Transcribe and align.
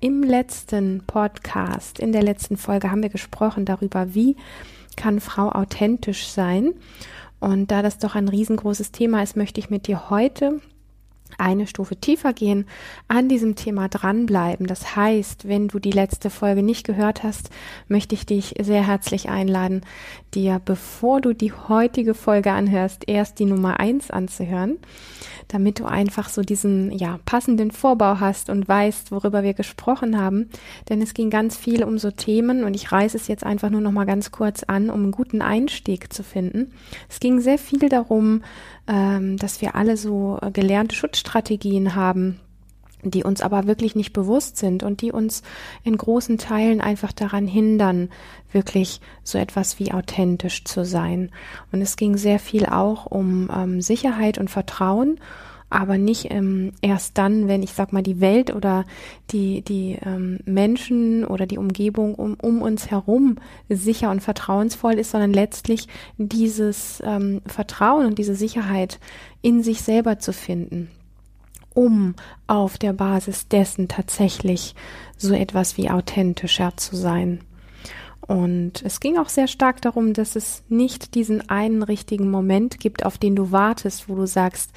Im 0.00 0.22
letzten 0.22 1.04
Podcast, 1.06 1.98
in 1.98 2.12
der 2.12 2.22
letzten 2.22 2.58
Folge 2.58 2.90
haben 2.90 3.02
wir 3.02 3.08
gesprochen 3.08 3.64
darüber, 3.64 4.14
wie 4.14 4.36
kann 4.96 5.20
Frau 5.20 5.50
authentisch 5.50 6.26
sein. 6.28 6.74
Und 7.40 7.70
da 7.70 7.82
das 7.82 7.98
doch 7.98 8.14
ein 8.14 8.28
riesengroßes 8.28 8.92
Thema 8.92 9.22
ist, 9.22 9.36
möchte 9.36 9.60
ich 9.60 9.70
mit 9.70 9.86
dir 9.86 10.10
heute 10.10 10.60
eine 11.38 11.66
Stufe 11.66 11.96
tiefer 11.96 12.32
gehen, 12.32 12.66
an 13.08 13.28
diesem 13.28 13.56
Thema 13.56 13.88
dranbleiben. 13.88 14.66
Das 14.66 14.96
heißt, 14.96 15.48
wenn 15.48 15.68
du 15.68 15.78
die 15.78 15.90
letzte 15.90 16.30
Folge 16.30 16.62
nicht 16.62 16.86
gehört 16.86 17.22
hast, 17.22 17.50
möchte 17.88 18.14
ich 18.14 18.26
dich 18.26 18.54
sehr 18.60 18.86
herzlich 18.86 19.28
einladen, 19.28 19.82
dir, 20.34 20.60
bevor 20.64 21.20
du 21.20 21.32
die 21.32 21.52
heutige 21.52 22.14
Folge 22.14 22.52
anhörst, 22.52 23.04
erst 23.06 23.38
die 23.38 23.44
Nummer 23.44 23.80
eins 23.80 24.10
anzuhören 24.10 24.78
damit 25.48 25.78
du 25.78 25.84
einfach 25.84 26.28
so 26.28 26.42
diesen 26.42 26.90
ja 26.90 27.18
passenden 27.24 27.70
Vorbau 27.70 28.18
hast 28.20 28.50
und 28.50 28.66
weißt, 28.66 29.12
worüber 29.12 29.42
wir 29.42 29.54
gesprochen 29.54 30.18
haben. 30.18 30.50
Denn 30.88 31.00
es 31.00 31.14
ging 31.14 31.30
ganz 31.30 31.56
viel 31.56 31.84
um 31.84 31.98
so 31.98 32.10
Themen 32.10 32.64
und 32.64 32.74
ich 32.74 32.90
reiße 32.90 33.16
es 33.16 33.28
jetzt 33.28 33.44
einfach 33.44 33.70
nur 33.70 33.80
noch 33.80 33.92
mal 33.92 34.06
ganz 34.06 34.30
kurz 34.30 34.64
an, 34.64 34.90
um 34.90 35.02
einen 35.02 35.12
guten 35.12 35.42
Einstieg 35.42 36.12
zu 36.12 36.22
finden. 36.22 36.72
Es 37.08 37.20
ging 37.20 37.40
sehr 37.40 37.58
viel 37.58 37.88
darum, 37.88 38.42
ähm, 38.88 39.36
dass 39.36 39.60
wir 39.60 39.74
alle 39.74 39.96
so 39.96 40.38
gelernte 40.52 40.94
Schutzstrategien 41.16 41.94
haben 41.94 42.40
die 43.02 43.22
uns 43.22 43.40
aber 43.40 43.68
wirklich 43.68 43.94
nicht 43.94 44.12
bewusst 44.12 44.56
sind 44.56 44.82
und 44.82 45.00
die 45.00 45.12
uns 45.12 45.42
in 45.84 45.96
großen 45.96 46.38
Teilen 46.38 46.80
einfach 46.80 47.12
daran 47.12 47.46
hindern, 47.46 48.08
wirklich 48.50 49.00
so 49.22 49.38
etwas 49.38 49.78
wie 49.78 49.92
authentisch 49.92 50.64
zu 50.64 50.84
sein. 50.84 51.30
Und 51.70 51.82
es 51.82 51.96
ging 51.96 52.16
sehr 52.16 52.40
viel 52.40 52.66
auch 52.66 53.06
um 53.06 53.48
ähm, 53.54 53.80
Sicherheit 53.80 54.38
und 54.38 54.50
Vertrauen, 54.50 55.20
aber 55.70 55.98
nicht 55.98 56.32
ähm, 56.32 56.72
erst 56.80 57.16
dann, 57.16 57.46
wenn 57.46 57.62
ich 57.62 57.74
sag 57.74 57.92
mal 57.92 58.02
die 58.02 58.20
Welt 58.20 58.52
oder 58.52 58.84
die 59.30 59.62
die 59.62 59.98
ähm, 60.04 60.40
Menschen 60.44 61.24
oder 61.24 61.46
die 61.46 61.58
Umgebung 61.58 62.16
um, 62.16 62.34
um 62.40 62.60
uns 62.60 62.90
herum 62.90 63.36
sicher 63.68 64.10
und 64.10 64.20
vertrauensvoll 64.20 64.94
ist, 64.94 65.12
sondern 65.12 65.32
letztlich 65.32 65.86
dieses 66.16 67.00
ähm, 67.04 67.40
Vertrauen 67.46 68.06
und 68.06 68.18
diese 68.18 68.34
Sicherheit 68.34 68.98
in 69.42 69.62
sich 69.62 69.82
selber 69.82 70.18
zu 70.18 70.32
finden 70.32 70.90
um 71.76 72.14
auf 72.46 72.78
der 72.78 72.94
Basis 72.94 73.48
dessen 73.48 73.86
tatsächlich 73.86 74.74
so 75.18 75.34
etwas 75.34 75.76
wie 75.76 75.90
authentischer 75.90 76.74
zu 76.76 76.96
sein. 76.96 77.40
Und 78.26 78.82
es 78.82 78.98
ging 78.98 79.18
auch 79.18 79.28
sehr 79.28 79.46
stark 79.46 79.82
darum, 79.82 80.14
dass 80.14 80.34
es 80.36 80.64
nicht 80.68 81.14
diesen 81.14 81.48
einen 81.48 81.82
richtigen 81.82 82.30
Moment 82.30 82.80
gibt, 82.80 83.04
auf 83.04 83.18
den 83.18 83.36
du 83.36 83.52
wartest, 83.52 84.08
wo 84.08 84.16
du 84.16 84.26
sagst, 84.26 84.70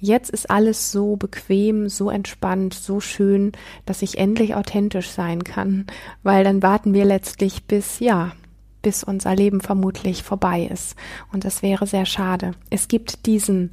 jetzt 0.00 0.30
ist 0.30 0.50
alles 0.50 0.90
so 0.90 1.16
bequem, 1.16 1.88
so 1.90 2.08
entspannt, 2.10 2.72
so 2.72 2.98
schön, 2.98 3.52
dass 3.84 4.02
ich 4.02 4.18
endlich 4.18 4.54
authentisch 4.54 5.10
sein 5.10 5.44
kann, 5.44 5.86
weil 6.22 6.44
dann 6.44 6.62
warten 6.62 6.94
wir 6.94 7.04
letztlich 7.04 7.66
bis, 7.66 8.00
ja, 8.00 8.32
bis 8.80 9.04
unser 9.04 9.36
Leben 9.36 9.60
vermutlich 9.60 10.22
vorbei 10.22 10.68
ist. 10.72 10.96
Und 11.30 11.44
das 11.44 11.62
wäre 11.62 11.86
sehr 11.86 12.06
schade. 12.06 12.52
Es 12.70 12.88
gibt 12.88 13.26
diesen 13.26 13.70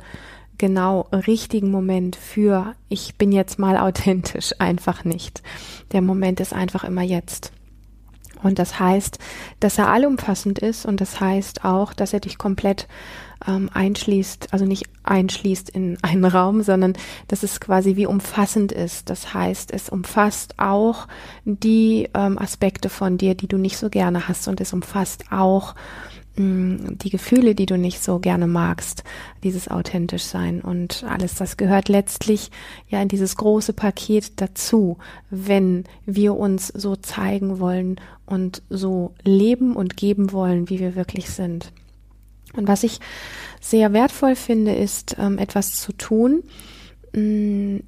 genau 0.58 1.08
richtigen 1.12 1.72
Moment 1.72 2.16
für 2.16 2.76
ich 2.90 3.16
bin 3.16 3.32
jetzt 3.32 3.60
mal 3.60 3.78
authentisch 3.88 4.54
einfach 4.60 5.04
nicht. 5.04 5.42
Der 5.92 6.02
Moment 6.02 6.40
ist 6.40 6.54
einfach 6.54 6.84
immer 6.84 7.04
jetzt. 7.04 7.52
Und 8.44 8.60
das 8.60 8.80
heißt, 8.80 9.18
dass 9.60 9.78
er 9.80 9.90
allumfassend 9.90 10.60
ist 10.60 10.86
und 10.86 11.02
das 11.02 11.20
heißt 11.20 11.66
auch, 11.66 11.94
dass 11.94 12.14
er 12.14 12.20
dich 12.20 12.38
komplett 12.38 12.88
ähm, 13.48 13.70
einschließt, 13.74 14.54
also 14.54 14.66
nicht 14.66 14.86
einschließt 15.04 15.70
in 15.70 15.98
einen 16.02 16.26
Raum, 16.26 16.62
sondern 16.62 16.94
dass 17.28 17.44
es 17.44 17.60
quasi 17.60 17.96
wie 17.96 18.06
umfassend 18.06 18.72
ist. 18.72 19.10
Das 19.10 19.34
heißt, 19.34 19.74
es 19.74 19.90
umfasst 19.90 20.60
auch 20.60 21.08
die 21.44 22.10
ähm, 22.14 22.38
Aspekte 22.38 22.90
von 22.90 23.18
dir, 23.18 23.36
die 23.36 23.48
du 23.48 23.58
nicht 23.58 23.78
so 23.78 23.90
gerne 23.90 24.28
hast 24.28 24.48
und 24.48 24.62
es 24.62 24.74
umfasst 24.74 25.26
auch 25.32 25.76
die 26.38 27.10
Gefühle, 27.10 27.56
die 27.56 27.66
du 27.66 27.78
nicht 27.78 28.04
so 28.04 28.20
gerne 28.20 28.48
magst, 28.48 29.04
dieses 29.44 29.70
authentisch 29.70 30.24
sein 30.24 30.62
und 30.62 31.06
alles, 31.08 31.36
das 31.36 31.56
gehört 31.56 31.88
letztlich 31.88 32.52
ja 32.90 33.02
in 33.02 33.08
dieses 33.08 33.38
große 33.38 33.74
Paket 33.74 34.34
dazu, 34.42 34.98
wenn 35.30 35.86
wir 36.06 36.36
uns 36.36 36.68
so 36.68 36.96
zeigen 36.96 37.60
wollen 37.60 38.02
und 38.26 38.62
so 38.70 39.14
leben 39.24 39.76
und 39.76 39.96
geben 39.96 40.32
wollen, 40.32 40.70
wie 40.70 40.80
wir 40.80 40.96
wirklich 40.96 41.30
sind. 41.30 41.72
Und 42.54 42.68
was 42.68 42.84
ich 42.84 43.00
sehr 43.62 43.94
wertvoll 43.94 44.36
finde, 44.36 44.74
ist 44.76 45.16
ähm, 45.20 45.38
etwas 45.38 45.80
zu 45.80 45.94
tun, 45.94 46.44
Mm, 46.44 46.85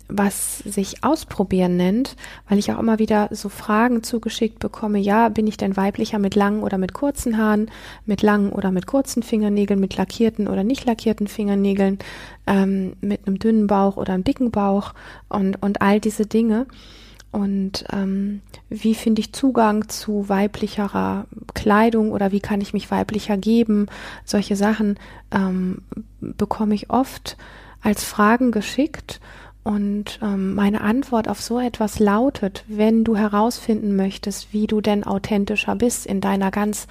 was 0.08 0.60
sich 0.60 1.04
ausprobieren 1.04 1.76
nennt, 1.76 2.16
weil 2.48 2.60
ich 2.60 2.72
auch 2.72 2.80
immer 2.80 2.98
wieder 2.98 3.28
so 3.32 3.50
Fragen 3.50 4.02
zugeschickt 4.02 4.60
bekomme, 4.60 5.00
ja, 5.00 5.28
bin 5.28 5.48
ich 5.48 5.58
denn 5.58 5.76
weiblicher 5.76 6.18
mit 6.18 6.36
langen 6.36 6.64
oder 6.64 6.78
mit 6.78 6.94
kurzen 6.94 7.38
Haaren, 7.38 7.70
mit 8.06 8.22
langen 8.22 8.52
oder 8.52 8.72
mit 8.72 8.88
kurzen 8.88 9.24
Fingernägeln, 9.24 9.82
mit 9.82 9.98
lackierten 9.98 10.48
oder 10.48 10.64
nicht 10.64 10.86
lackierten 10.86 11.28
Fingernägeln, 11.28 12.00
ähm, 12.46 12.94
mit 13.02 13.28
einem 13.28 13.38
dünnen 13.38 13.68
Bauch 13.68 13.98
oder 13.98 14.14
einem 14.14 14.24
dicken 14.24 14.52
Bauch 14.52 14.94
und, 15.28 15.62
und 15.62 15.82
all 15.82 16.00
diese 16.00 16.26
Dinge. 16.26 16.66
Und 17.32 17.84
ähm, 17.92 18.42
wie 18.70 18.96
finde 18.96 19.20
ich 19.20 19.34
Zugang 19.34 19.90
zu 19.90 20.30
weiblicherer 20.30 21.26
Kleidung 21.54 22.12
oder 22.12 22.32
wie 22.32 22.40
kann 22.40 22.62
ich 22.62 22.72
mich 22.72 22.90
weiblicher 22.90 23.36
geben? 23.36 23.88
Solche 24.24 24.56
Sachen 24.56 24.98
ähm, 25.32 25.82
bekomme 26.22 26.74
ich 26.76 26.90
oft 26.90 27.36
als 27.88 28.04
Fragen 28.04 28.52
geschickt 28.52 29.22
und 29.64 30.20
ähm, 30.22 30.56
meine 30.56 30.82
Antwort 30.82 31.30
auf 31.30 31.42
so 31.42 31.58
etwas 31.58 32.00
lautet, 32.00 32.66
wenn 32.68 33.06
du 33.06 33.16
herausfinden 33.16 33.96
möchtest, 33.96 34.52
wie 34.52 34.68
du 34.68 34.82
denn 34.82 35.06
authentischer 35.06 35.74
bist 35.78 36.06
in 36.06 36.20
deiner 36.20 36.52
ganz 36.52 36.88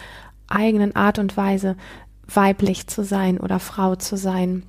eigenen 0.48 0.96
Art 0.96 1.18
und 1.18 1.36
Weise, 1.36 1.76
weiblich 2.26 2.86
zu 2.86 3.04
sein 3.04 3.38
oder 3.38 3.58
Frau 3.58 3.96
zu 3.96 4.16
sein 4.16 4.62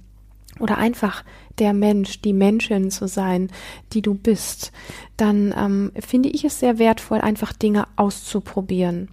oder 0.60 0.78
einfach 0.78 1.24
der 1.60 1.72
Mensch, 1.72 2.22
die 2.22 2.34
Menschin 2.34 2.92
zu 2.92 3.08
sein, 3.08 3.50
die 3.94 4.02
du 4.02 4.14
bist, 4.14 4.74
dann 5.16 5.56
ähm, 5.58 5.94
finde 5.98 6.28
ich 6.28 6.44
es 6.44 6.60
sehr 6.60 6.78
wertvoll, 6.78 7.22
einfach 7.22 7.54
Dinge 7.54 7.88
auszuprobieren. 7.96 9.08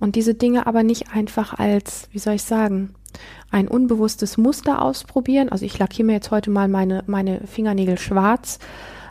Und 0.00 0.16
diese 0.16 0.34
Dinge 0.34 0.66
aber 0.66 0.82
nicht 0.82 1.14
einfach 1.14 1.54
als, 1.54 2.08
wie 2.12 2.18
soll 2.18 2.34
ich 2.34 2.42
sagen, 2.42 2.94
ein 3.50 3.68
unbewusstes 3.68 4.38
Muster 4.38 4.82
ausprobieren. 4.82 5.48
Also 5.48 5.64
ich 5.64 5.78
lackiere 5.78 6.06
mir 6.06 6.14
jetzt 6.14 6.30
heute 6.30 6.50
mal 6.50 6.68
meine, 6.68 7.04
meine 7.06 7.46
Fingernägel 7.46 7.98
schwarz. 7.98 8.58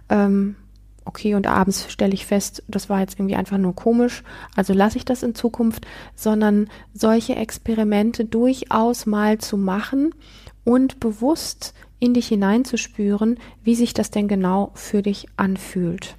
Ähm, 0.10 0.56
okay, 1.06 1.36
und 1.36 1.48
abends 1.48 1.92
stelle 1.92 2.14
ich 2.14 2.26
fest, 2.26 2.64
das 2.68 2.90
war 2.90 3.00
jetzt 3.00 3.20
irgendwie 3.20 3.36
einfach 3.36 3.58
nur 3.58 3.76
komisch, 3.76 4.24
also 4.56 4.74
lasse 4.74 4.98
ich 4.98 5.06
das 5.06 5.24
in 5.24 5.36
Zukunft, 5.36 5.86
sondern 6.16 6.70
solche 6.94 7.36
Experimente 7.36 8.26
durchaus 8.26 9.06
mal 9.06 9.38
zu 9.38 9.58
machen 9.58 10.14
und 10.64 11.00
bewusst 11.00 11.74
in 12.00 12.14
dich 12.14 12.28
hineinzuspüren, 12.28 13.40
wie 13.64 13.76
sich 13.76 13.94
das 13.94 14.12
denn 14.12 14.28
genau 14.28 14.72
für 14.74 15.02
dich 15.02 15.28
anfühlt. 15.38 16.18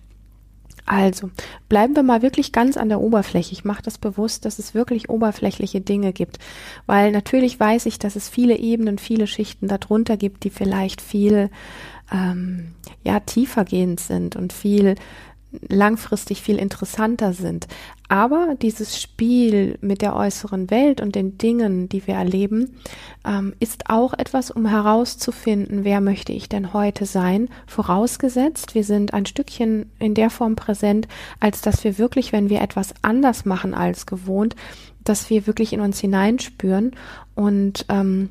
Also, 0.85 1.31
bleiben 1.69 1.95
wir 1.95 2.03
mal 2.03 2.23
wirklich 2.23 2.51
ganz 2.53 2.77
an 2.77 2.89
der 2.89 3.01
Oberfläche. 3.01 3.53
Ich 3.53 3.65
mache 3.65 3.83
das 3.83 3.99
bewusst, 3.99 4.45
dass 4.45 4.59
es 4.59 4.75
wirklich 4.75 5.09
oberflächliche 5.09 5.81
Dinge 5.81 6.13
gibt, 6.13 6.39
weil 6.87 7.13
natürlich 7.13 7.59
weiß 7.59 7.87
ich, 7.87 7.99
dass 7.99 8.17
es 8.17 8.29
viele 8.29 8.59
Ebenen, 8.59 8.99
viele 8.99 9.27
Schichten 9.27 9.69
darunter 9.69 10.17
gibt, 10.17 10.43
die 10.45 10.51
vielleicht 10.51 11.01
viel 11.01 11.51
ähm, 12.13 12.73
ja 13.05 13.21
tiefergehend 13.21 14.01
sind 14.01 14.35
und 14.35 14.53
viel 14.53 14.97
langfristig 15.69 16.43
viel 16.43 16.57
interessanter 16.57 17.33
sind. 17.33 17.67
Aber 18.09 18.57
dieses 18.61 19.01
Spiel 19.01 19.79
mit 19.81 20.03
der 20.03 20.15
äußeren 20.15 20.71
Welt 20.71 21.01
und 21.01 21.15
den 21.15 21.39
Dingen, 21.39 21.89
die 21.89 22.07
wir 22.07 22.15
erleben, 22.15 22.77
ähm, 23.25 23.55
ist 23.61 23.89
auch 23.89 24.13
etwas, 24.15 24.51
um 24.51 24.67
herauszufinden, 24.67 25.85
wer 25.85 26.01
möchte 26.01 26.33
ich 26.33 26.49
denn 26.49 26.73
heute 26.73 27.07
sein, 27.07 27.49
vorausgesetzt, 27.67 28.75
wir 28.75 28.85
sind 28.85 29.15
ein 29.15 29.27
Stückchen 29.27 29.91
in 29.99 30.15
der 30.15 30.31
Form 30.31 30.57
präsent, 30.57 31.09
als 31.41 31.63
dass 31.63 31.85
wir 31.85 31.99
wirklich, 31.99 32.33
wenn 32.33 32.51
wir 32.51 32.61
etwas 32.61 32.95
anders 33.03 33.45
machen 33.45 33.75
als 33.75 34.07
gewohnt, 34.07 34.57
dass 35.05 35.31
wir 35.31 35.47
wirklich 35.47 35.73
in 35.73 35.81
uns 35.81 35.99
hineinspüren 36.01 36.93
und 37.35 37.87
ähm, 37.89 38.31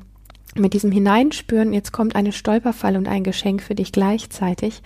mit 0.54 0.74
diesem 0.74 0.92
Hineinspüren, 0.92 1.72
jetzt 1.72 1.92
kommt 1.92 2.14
eine 2.14 2.32
Stolperfall 2.32 2.96
und 2.96 3.08
ein 3.08 3.24
Geschenk 3.24 3.62
für 3.62 3.74
dich 3.74 3.90
gleichzeitig. 3.90 4.82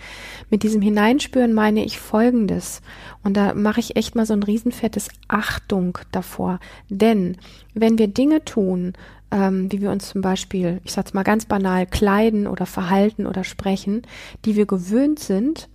Mit 0.49 0.63
diesem 0.63 0.81
Hineinspüren 0.81 1.53
meine 1.53 1.83
ich 1.83 1.99
Folgendes. 1.99 2.81
Und 3.23 3.35
da 3.35 3.53
mache 3.53 3.81
ich 3.81 3.95
echt 3.95 4.15
mal 4.15 4.25
so 4.25 4.33
ein 4.33 4.43
riesenfettes 4.43 5.09
Achtung 5.27 5.97
davor. 6.11 6.59
Denn 6.89 7.37
wenn 7.73 7.97
wir 7.97 8.07
Dinge 8.07 8.45
tun, 8.45 8.93
ähm, 9.31 9.71
wie 9.71 9.81
wir 9.81 9.91
uns 9.91 10.09
zum 10.09 10.21
Beispiel, 10.21 10.79
ich 10.85 10.93
sag's 10.93 11.13
mal 11.13 11.23
ganz 11.23 11.45
banal, 11.45 11.85
kleiden 11.85 12.47
oder 12.47 12.65
verhalten 12.65 13.25
oder 13.25 13.43
sprechen, 13.43 14.03
die 14.45 14.55
wir 14.55 14.65
gewöhnt 14.65 15.19
sind, 15.19 15.67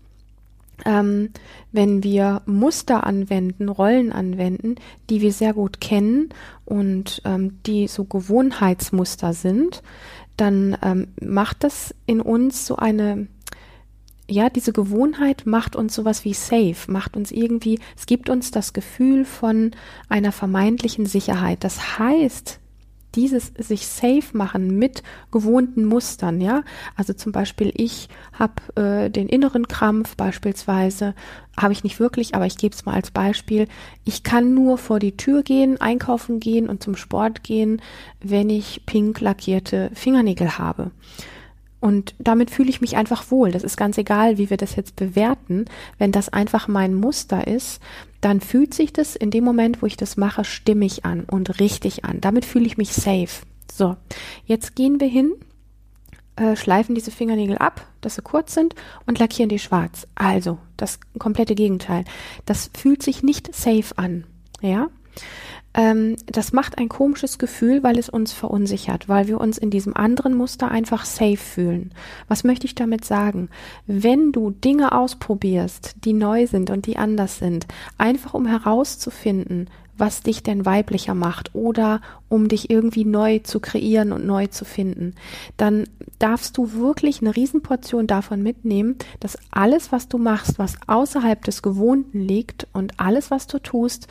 ähm, 0.85 1.31
wenn 1.71 2.03
wir 2.03 2.43
Muster 2.47 3.07
anwenden, 3.07 3.69
Rollen 3.69 4.13
anwenden, 4.13 4.77
die 5.11 5.21
wir 5.21 5.33
sehr 5.33 5.55
gut 5.55 5.81
kennen 5.81 6.31
und 6.65 7.23
ähm, 7.25 7.59
die 7.65 7.89
so 7.89 8.05
Gewohnheitsmuster 8.05 9.33
sind, 9.33 9.83
dann 10.37 10.77
ähm, 10.83 11.09
macht 11.21 11.65
das 11.65 11.95
in 12.07 12.21
uns 12.21 12.67
so 12.67 12.77
eine, 12.77 13.29
ja, 14.29 14.49
diese 14.49 14.73
Gewohnheit 14.73 15.43
macht 15.47 15.77
uns 15.77 15.95
sowas 15.95 16.25
wie 16.25 16.35
safe, 16.35 16.91
macht 16.91 17.17
uns 17.17 17.31
irgendwie, 17.31 17.79
es 17.97 18.07
gibt 18.07 18.31
uns 18.31 18.51
das 18.51 18.73
Gefühl 18.73 19.25
von 19.25 19.73
einer 20.09 20.33
vermeintlichen 20.33 21.07
Sicherheit. 21.07 21.65
Das 21.65 21.99
heißt, 21.99 22.61
dieses 23.15 23.53
sich 23.59 23.87
safe 23.87 24.37
machen 24.37 24.79
mit 24.79 25.03
gewohnten 25.31 25.85
Mustern, 25.85 26.41
ja. 26.41 26.63
Also 26.97 27.13
zum 27.13 27.33
Beispiel 27.33 27.73
ich 27.75 28.09
habe 28.33 28.81
äh, 28.81 29.11
den 29.11 29.29
inneren 29.29 29.69
Krampf 29.69 30.17
beispielsweise, 30.17 31.15
habe 31.57 31.73
ich 31.73 31.85
nicht 31.85 32.01
wirklich, 32.01 32.35
aber 32.35 32.47
ich 32.47 32.57
gebe 32.57 32.75
es 32.75 32.85
mal 32.85 32.95
als 32.95 33.11
Beispiel. 33.11 33.69
Ich 34.05 34.23
kann 34.23 34.55
nur 34.55 34.79
vor 34.79 34.99
die 34.99 35.17
Tür 35.17 35.43
gehen, 35.43 35.81
einkaufen 35.81 36.41
gehen 36.41 36.69
und 36.69 36.83
zum 36.83 36.97
Sport 36.97 37.43
gehen, 37.43 37.83
wenn 38.21 38.51
ich 38.51 38.87
pink 38.87 39.21
lackierte 39.21 39.91
Fingernägel 39.95 40.59
habe. 40.59 40.91
Und 41.83 42.15
damit 42.21 42.53
fühle 42.53 42.71
ich 42.71 42.81
mich 42.81 42.97
einfach 42.97 43.33
wohl. 43.33 43.51
Das 43.51 43.65
ist 43.65 43.77
ganz 43.77 43.99
egal, 43.99 44.39
wie 44.39 44.51
wir 44.51 44.57
das 44.57 44.77
jetzt 44.77 44.95
bewerten. 44.95 45.65
Wenn 45.99 46.13
das 46.13 46.29
einfach 46.29 46.69
mein 46.69 46.95
Muster 46.95 47.49
ist, 47.49 47.83
dann 48.21 48.41
fühlt 48.41 48.73
sich 48.73 48.93
das 48.93 49.17
in 49.17 49.33
dem 49.33 49.43
Moment, 49.43 49.83
wo 49.83 49.87
ich 49.87 49.97
das 49.97 50.17
mache, 50.17 50.45
stimmig 50.45 51.05
an 51.05 51.25
und 51.25 51.59
richtig 51.59 52.05
an. 52.05 52.21
Damit 52.21 52.45
fühle 52.45 52.67
ich 52.67 52.79
mich 52.79 52.93
safe. 52.93 53.45
So, 53.71 53.97
jetzt 54.45 54.77
gehen 54.77 55.01
wir 55.01 55.09
hin, 55.09 55.33
äh, 56.37 56.55
schleifen 56.55 56.95
diese 56.95 57.11
Fingernägel 57.11 57.59
ab, 57.59 57.85
dass 58.01 58.15
sie 58.15 58.23
kurz 58.23 58.55
sind 58.55 58.77
und 59.07 59.19
lackieren 59.19 59.49
die 59.49 59.59
schwarz. 59.59 60.07
Also, 60.15 60.59
das 60.77 61.01
komplette 61.19 61.57
Gegenteil. 61.57 62.05
Das 62.47 62.71
fühlt 62.79 63.03
sich 63.03 63.25
nicht 63.25 63.53
safe 63.53 63.99
an. 63.99 64.23
Ja? 64.61 64.87
Ähm, 65.75 66.17
das 66.27 66.53
macht 66.53 66.79
ein 66.79 66.89
komisches 66.89 67.39
Gefühl, 67.39 67.83
weil 67.83 67.99
es 67.99 68.09
uns 68.09 68.33
verunsichert, 68.33 69.09
weil 69.09 69.27
wir 69.29 69.41
uns 69.41 69.59
in 69.59 69.71
diesem 69.71 69.97
anderen 69.97 70.35
Muster 70.35 70.71
einfach 70.71 71.05
safe 71.05 71.37
fühlen. 71.37 71.93
Was 72.29 72.45
möchte 72.45 72.67
ich 72.67 72.75
damit 72.75 73.05
sagen? 73.05 73.49
Wenn 73.87 74.33
du 74.33 74.51
Dinge 74.51 74.93
ausprobierst, 74.93 75.97
die 76.05 76.13
neu 76.13 76.47
sind 76.47 76.71
und 76.71 76.87
die 76.87 76.99
anders 76.99 77.39
sind, 77.39 77.67
einfach 77.97 78.35
um 78.35 78.47
herauszufinden, 78.47 79.71
was 79.97 80.23
dich 80.23 80.43
denn 80.43 80.65
weiblicher 80.65 81.15
macht 81.15 81.55
oder 81.55 82.01
um 82.29 82.49
dich 82.49 82.71
irgendwie 82.71 83.05
neu 83.05 83.41
zu 83.41 83.61
kreieren 83.61 84.13
und 84.13 84.25
neu 84.25 84.47
zu 84.47 84.65
finden, 84.65 85.15
dann 85.59 85.85
darfst 86.19 86.57
du 86.57 86.73
wirklich 86.73 87.21
eine 87.21 87.37
Riesenportion 87.37 88.07
davon 88.07 88.43
mitnehmen, 88.43 88.97
dass 89.21 89.37
alles, 89.51 89.93
was 89.93 90.09
du 90.09 90.17
machst, 90.17 90.59
was 90.59 90.77
außerhalb 90.87 91.45
des 91.45 91.63
Gewohnten 91.63 92.21
liegt 92.21 92.67
und 92.73 92.99
alles, 92.99 93.31
was 93.31 93.47
du 93.47 93.59
tust, 93.59 94.09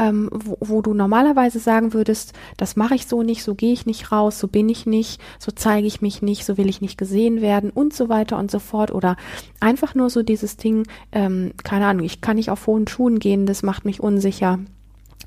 ähm, 0.00 0.30
wo, 0.32 0.56
wo 0.60 0.82
du 0.82 0.94
normalerweise 0.94 1.60
sagen 1.60 1.92
würdest, 1.92 2.32
das 2.56 2.74
mache 2.74 2.96
ich 2.96 3.06
so 3.06 3.22
nicht, 3.22 3.44
so 3.44 3.54
gehe 3.54 3.72
ich 3.72 3.86
nicht 3.86 4.10
raus, 4.10 4.40
so 4.40 4.48
bin 4.48 4.68
ich 4.68 4.84
nicht, 4.86 5.20
so 5.38 5.52
zeige 5.52 5.86
ich 5.86 6.02
mich 6.02 6.22
nicht, 6.22 6.44
so 6.44 6.58
will 6.58 6.68
ich 6.68 6.80
nicht 6.80 6.98
gesehen 6.98 7.40
werden 7.40 7.70
und 7.70 7.94
so 7.94 8.08
weiter 8.08 8.36
und 8.36 8.50
so 8.50 8.58
fort. 8.58 8.90
Oder 8.90 9.16
einfach 9.60 9.94
nur 9.94 10.10
so 10.10 10.22
dieses 10.22 10.56
Ding, 10.56 10.86
ähm, 11.12 11.52
keine 11.62 11.86
Ahnung, 11.86 12.04
ich 12.04 12.20
kann 12.20 12.36
nicht 12.36 12.50
auf 12.50 12.66
hohen 12.66 12.88
Schuhen 12.88 13.20
gehen, 13.20 13.46
das 13.46 13.62
macht 13.62 13.84
mich 13.84 14.00
unsicher 14.00 14.58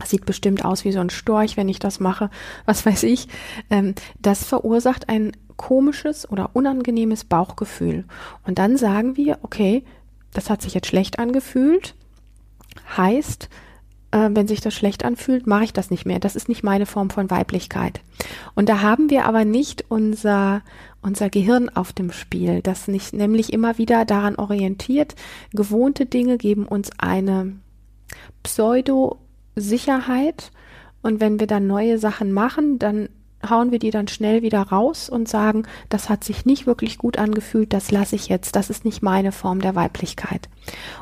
sieht 0.05 0.25
bestimmt 0.25 0.65
aus 0.65 0.85
wie 0.85 0.91
so 0.91 0.99
ein 0.99 1.09
Storch, 1.09 1.57
wenn 1.57 1.69
ich 1.69 1.79
das 1.79 1.99
mache, 1.99 2.29
was 2.65 2.85
weiß 2.85 3.03
ich. 3.03 3.27
Ähm, 3.69 3.95
das 4.21 4.43
verursacht 4.43 5.09
ein 5.09 5.31
komisches 5.57 6.29
oder 6.29 6.51
unangenehmes 6.53 7.23
Bauchgefühl. 7.25 8.05
Und 8.45 8.59
dann 8.59 8.77
sagen 8.77 9.17
wir, 9.17 9.39
okay, 9.43 9.83
das 10.33 10.49
hat 10.49 10.61
sich 10.61 10.73
jetzt 10.73 10.87
schlecht 10.87 11.19
angefühlt, 11.19 11.95
heißt, 12.97 13.49
äh, 14.11 14.29
wenn 14.31 14.47
sich 14.47 14.61
das 14.61 14.73
schlecht 14.73 15.05
anfühlt, 15.05 15.47
mache 15.47 15.65
ich 15.65 15.73
das 15.73 15.91
nicht 15.91 16.05
mehr. 16.05 16.19
Das 16.19 16.35
ist 16.35 16.49
nicht 16.49 16.63
meine 16.63 16.85
Form 16.85 17.09
von 17.09 17.29
Weiblichkeit. 17.29 18.01
Und 18.55 18.69
da 18.69 18.81
haben 18.81 19.09
wir 19.09 19.25
aber 19.25 19.45
nicht 19.45 19.85
unser, 19.89 20.61
unser 21.01 21.29
Gehirn 21.29 21.69
auf 21.69 21.93
dem 21.93 22.11
Spiel, 22.11 22.61
das 22.61 22.87
nicht 22.87 23.13
nämlich 23.13 23.51
immer 23.53 23.77
wieder 23.77 24.05
daran 24.05 24.35
orientiert, 24.35 25.15
gewohnte 25.51 26.05
Dinge 26.05 26.37
geben 26.37 26.65
uns 26.65 26.91
eine 26.97 27.53
Pseudo 28.43 29.19
Sicherheit. 29.55 30.51
Und 31.01 31.19
wenn 31.19 31.39
wir 31.39 31.47
dann 31.47 31.67
neue 31.67 31.97
Sachen 31.97 32.31
machen, 32.31 32.79
dann 32.79 33.09
hauen 33.49 33.71
wir 33.71 33.79
die 33.79 33.91
dann 33.91 34.07
schnell 34.07 34.41
wieder 34.41 34.61
raus 34.61 35.09
und 35.09 35.27
sagen, 35.27 35.63
das 35.89 36.09
hat 36.09 36.23
sich 36.23 36.45
nicht 36.45 36.65
wirklich 36.65 36.97
gut 36.97 37.17
angefühlt, 37.17 37.73
das 37.73 37.91
lasse 37.91 38.15
ich 38.15 38.29
jetzt, 38.29 38.55
das 38.55 38.69
ist 38.69 38.85
nicht 38.85 39.01
meine 39.01 39.31
Form 39.31 39.59
der 39.59 39.75
Weiblichkeit. 39.75 40.49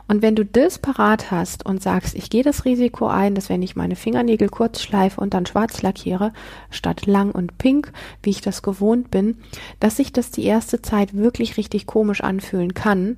Und 0.08 0.22
wenn 0.22 0.36
du 0.36 0.46
das 0.46 0.80
parat 0.80 1.32
hast 1.32 1.66
und 1.66 1.82
sagst, 1.82 2.16
ich 2.16 2.30
gehe 2.30 2.44
das 2.44 2.66
Risiko 2.66 3.08
ein, 3.08 3.36
dass 3.36 3.50
wenn 3.50 3.62
ich 3.62 3.76
meine 3.76 3.96
Fingernägel 3.96 4.50
kurz 4.50 4.82
schleife 4.82 5.22
und 5.22 5.34
dann 5.34 5.46
schwarz 5.46 5.82
lackiere, 5.82 6.34
statt 6.70 7.06
lang 7.06 7.32
und 7.32 7.58
pink, 7.58 7.92
wie 8.24 8.32
ich 8.32 8.42
das 8.42 8.64
gewohnt 8.64 9.12
bin, 9.12 9.38
dass 9.80 9.98
sich 9.98 10.12
das 10.12 10.32
die 10.32 10.46
erste 10.46 10.82
Zeit 10.82 11.16
wirklich 11.16 11.58
richtig 11.58 11.86
komisch 11.86 12.22
anfühlen 12.22 12.74
kann, 12.74 13.16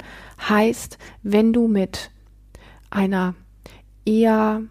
heißt, 0.49 0.97
wenn 1.21 1.53
du 1.53 1.67
mit 1.67 2.11
einer 2.89 3.35
eher 4.05 4.63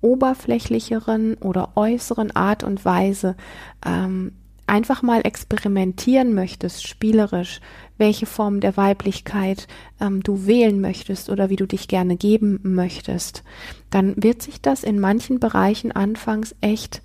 oberflächlicheren 0.00 1.34
oder 1.34 1.76
äußeren 1.76 2.34
Art 2.34 2.64
und 2.64 2.84
Weise 2.84 3.36
ähm, 3.84 4.32
einfach 4.66 5.02
mal 5.02 5.20
experimentieren 5.24 6.34
möchtest, 6.34 6.86
spielerisch, 6.86 7.60
welche 7.98 8.26
Form 8.26 8.60
der 8.60 8.76
Weiblichkeit 8.76 9.68
ähm, 10.00 10.22
du 10.22 10.46
wählen 10.46 10.80
möchtest 10.80 11.30
oder 11.30 11.50
wie 11.50 11.56
du 11.56 11.66
dich 11.66 11.88
gerne 11.88 12.16
geben 12.16 12.60
möchtest, 12.62 13.42
dann 13.90 14.14
wird 14.22 14.42
sich 14.42 14.60
das 14.60 14.82
in 14.82 14.98
manchen 15.00 15.40
Bereichen 15.40 15.92
anfangs 15.92 16.54
echt 16.60 17.02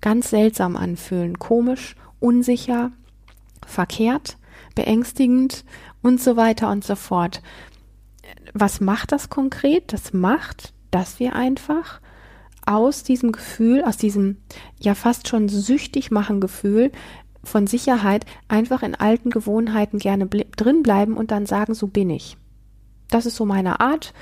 ganz 0.00 0.30
seltsam 0.30 0.76
anfühlen, 0.76 1.38
komisch, 1.38 1.96
unsicher, 2.20 2.90
verkehrt, 3.66 4.36
beängstigend 4.74 5.64
und 6.02 6.20
so 6.20 6.36
weiter 6.36 6.70
und 6.70 6.84
so 6.84 6.96
fort. 6.96 7.42
Was 8.52 8.80
macht 8.80 9.12
das 9.12 9.30
konkret? 9.30 9.92
Das 9.92 10.12
macht, 10.12 10.74
dass 10.90 11.20
wir 11.20 11.34
einfach 11.34 12.00
aus 12.66 13.02
diesem 13.02 13.32
Gefühl, 13.32 13.84
aus 13.84 13.96
diesem 13.96 14.38
ja 14.78 14.94
fast 14.94 15.28
schon 15.28 15.48
süchtig 15.48 16.10
machen 16.10 16.40
Gefühl 16.40 16.92
von 17.42 17.66
Sicherheit 17.66 18.24
einfach 18.48 18.82
in 18.82 18.94
alten 18.94 19.30
Gewohnheiten 19.30 19.98
gerne 19.98 20.26
drin 20.26 20.82
bleiben 20.82 21.16
und 21.16 21.30
dann 21.30 21.46
sagen, 21.46 21.74
so 21.74 21.86
bin 21.86 22.10
ich. 22.10 22.36
Das 23.10 23.26
ist 23.26 23.36
so 23.36 23.44
meine 23.44 23.80
Art. 23.80 24.14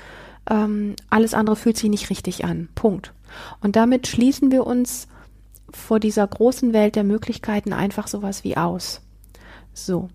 Ähm, 0.49 0.95
alles 1.09 1.33
andere 1.33 1.55
fühlt 1.55 1.77
sich 1.77 1.89
nicht 1.89 2.09
richtig 2.09 2.43
an. 2.45 2.69
Punkt. 2.75 3.13
Und 3.61 3.75
damit 3.75 4.07
schließen 4.07 4.51
wir 4.51 4.67
uns 4.67 5.07
vor 5.71 5.99
dieser 5.99 6.27
großen 6.27 6.73
Welt 6.73 6.95
der 6.95 7.03
Möglichkeiten 7.03 7.73
einfach 7.73 8.07
sowas 8.07 8.43
wie 8.43 8.57
aus. 8.57 9.01
So. 9.73 10.09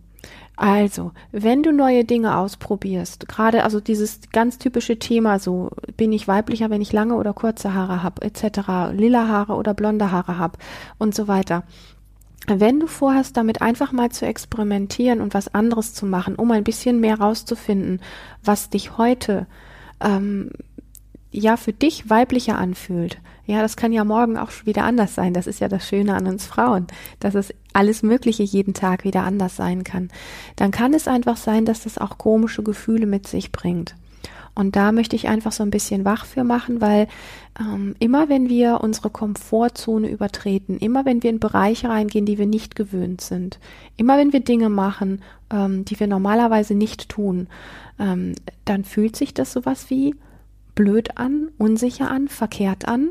Also, 0.60 1.12
wenn 1.30 1.62
du 1.62 1.72
neue 1.72 2.04
Dinge 2.04 2.36
ausprobierst, 2.36 3.28
gerade 3.28 3.62
also 3.62 3.78
dieses 3.78 4.22
ganz 4.32 4.58
typische 4.58 4.98
Thema, 4.98 5.38
so 5.38 5.70
bin 5.96 6.12
ich 6.12 6.26
weiblicher, 6.26 6.68
wenn 6.68 6.80
ich 6.80 6.92
lange 6.92 7.14
oder 7.14 7.32
kurze 7.32 7.74
Haare 7.74 8.02
habe, 8.02 8.22
etc., 8.22 8.90
lila 8.92 9.28
Haare 9.28 9.54
oder 9.54 9.72
blonde 9.72 10.10
Haare 10.10 10.36
habe 10.36 10.58
und 10.98 11.14
so 11.14 11.28
weiter. 11.28 11.62
Wenn 12.48 12.80
du 12.80 12.88
vorhast, 12.88 13.36
damit 13.36 13.62
einfach 13.62 13.92
mal 13.92 14.10
zu 14.10 14.26
experimentieren 14.26 15.20
und 15.20 15.32
was 15.32 15.54
anderes 15.54 15.94
zu 15.94 16.06
machen, 16.06 16.34
um 16.34 16.50
ein 16.50 16.64
bisschen 16.64 16.98
mehr 16.98 17.20
rauszufinden, 17.20 18.00
was 18.42 18.68
dich 18.68 18.98
heute 18.98 19.46
ähm, 20.00 20.50
ja 21.30 21.56
für 21.56 21.72
dich 21.72 22.10
weiblicher 22.10 22.58
anfühlt, 22.58 23.18
ja, 23.48 23.62
das 23.62 23.78
kann 23.78 23.94
ja 23.94 24.04
morgen 24.04 24.36
auch 24.36 24.50
wieder 24.64 24.84
anders 24.84 25.14
sein. 25.14 25.32
Das 25.32 25.46
ist 25.46 25.58
ja 25.58 25.68
das 25.68 25.88
Schöne 25.88 26.14
an 26.14 26.26
uns 26.26 26.44
Frauen, 26.44 26.86
dass 27.18 27.34
es 27.34 27.54
alles 27.72 28.02
Mögliche 28.02 28.42
jeden 28.42 28.74
Tag 28.74 29.04
wieder 29.04 29.22
anders 29.22 29.56
sein 29.56 29.84
kann. 29.84 30.10
Dann 30.56 30.70
kann 30.70 30.92
es 30.92 31.08
einfach 31.08 31.38
sein, 31.38 31.64
dass 31.64 31.84
das 31.84 31.96
auch 31.96 32.18
komische 32.18 32.62
Gefühle 32.62 33.06
mit 33.06 33.26
sich 33.26 33.50
bringt. 33.50 33.94
Und 34.54 34.76
da 34.76 34.92
möchte 34.92 35.16
ich 35.16 35.28
einfach 35.28 35.52
so 35.52 35.62
ein 35.62 35.70
bisschen 35.70 36.04
wach 36.04 36.26
für 36.26 36.44
machen, 36.44 36.82
weil 36.82 37.08
ähm, 37.58 37.94
immer 38.00 38.28
wenn 38.28 38.50
wir 38.50 38.80
unsere 38.82 39.08
Komfortzone 39.08 40.10
übertreten, 40.10 40.76
immer 40.76 41.06
wenn 41.06 41.22
wir 41.22 41.30
in 41.30 41.40
Bereiche 41.40 41.88
reingehen, 41.88 42.26
die 42.26 42.36
wir 42.36 42.46
nicht 42.46 42.76
gewöhnt 42.76 43.22
sind, 43.22 43.60
immer 43.96 44.18
wenn 44.18 44.34
wir 44.34 44.40
Dinge 44.40 44.68
machen, 44.68 45.22
ähm, 45.50 45.86
die 45.86 45.98
wir 45.98 46.06
normalerweise 46.06 46.74
nicht 46.74 47.08
tun, 47.08 47.46
ähm, 47.98 48.34
dann 48.66 48.84
fühlt 48.84 49.16
sich 49.16 49.32
das 49.32 49.52
sowas 49.52 49.88
wie 49.88 50.14
blöd 50.78 51.18
an, 51.18 51.50
unsicher 51.58 52.08
an, 52.08 52.28
verkehrt 52.28 52.86
an, 52.86 53.10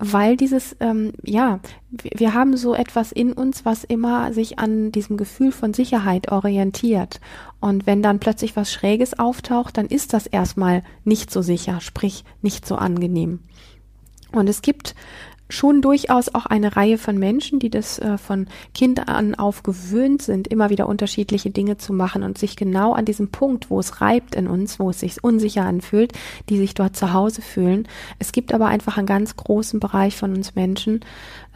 weil 0.00 0.36
dieses, 0.36 0.74
ähm, 0.80 1.12
ja, 1.22 1.60
wir 1.92 2.34
haben 2.34 2.56
so 2.56 2.74
etwas 2.74 3.12
in 3.12 3.32
uns, 3.32 3.64
was 3.64 3.84
immer 3.84 4.32
sich 4.32 4.58
an 4.58 4.90
diesem 4.90 5.16
Gefühl 5.16 5.52
von 5.52 5.72
Sicherheit 5.72 6.32
orientiert. 6.32 7.20
Und 7.60 7.86
wenn 7.86 8.02
dann 8.02 8.18
plötzlich 8.18 8.56
was 8.56 8.72
Schräges 8.72 9.16
auftaucht, 9.16 9.78
dann 9.78 9.86
ist 9.86 10.12
das 10.12 10.26
erstmal 10.26 10.82
nicht 11.04 11.30
so 11.30 11.40
sicher, 11.40 11.80
sprich 11.80 12.24
nicht 12.42 12.66
so 12.66 12.74
angenehm. 12.74 13.38
Und 14.32 14.48
es 14.48 14.60
gibt 14.60 14.96
schon 15.48 15.82
durchaus 15.82 16.34
auch 16.34 16.46
eine 16.46 16.76
Reihe 16.76 16.98
von 16.98 17.18
Menschen, 17.18 17.58
die 17.58 17.70
das 17.70 17.98
äh, 17.98 18.18
von 18.18 18.46
Kind 18.74 19.08
an 19.08 19.34
auf 19.34 19.62
gewöhnt 19.62 20.22
sind, 20.22 20.48
immer 20.48 20.70
wieder 20.70 20.88
unterschiedliche 20.88 21.50
Dinge 21.50 21.76
zu 21.76 21.92
machen 21.92 22.22
und 22.22 22.38
sich 22.38 22.56
genau 22.56 22.92
an 22.92 23.04
diesem 23.04 23.28
Punkt, 23.28 23.70
wo 23.70 23.78
es 23.78 24.00
reibt 24.00 24.34
in 24.34 24.46
uns, 24.46 24.78
wo 24.78 24.90
es 24.90 25.00
sich 25.00 25.22
unsicher 25.22 25.64
anfühlt, 25.64 26.12
die 26.48 26.58
sich 26.58 26.74
dort 26.74 26.96
zu 26.96 27.12
Hause 27.12 27.42
fühlen. 27.42 27.86
Es 28.18 28.32
gibt 28.32 28.54
aber 28.54 28.66
einfach 28.66 28.96
einen 28.96 29.06
ganz 29.06 29.36
großen 29.36 29.80
Bereich 29.80 30.16
von 30.16 30.34
uns 30.34 30.54
Menschen, 30.54 31.00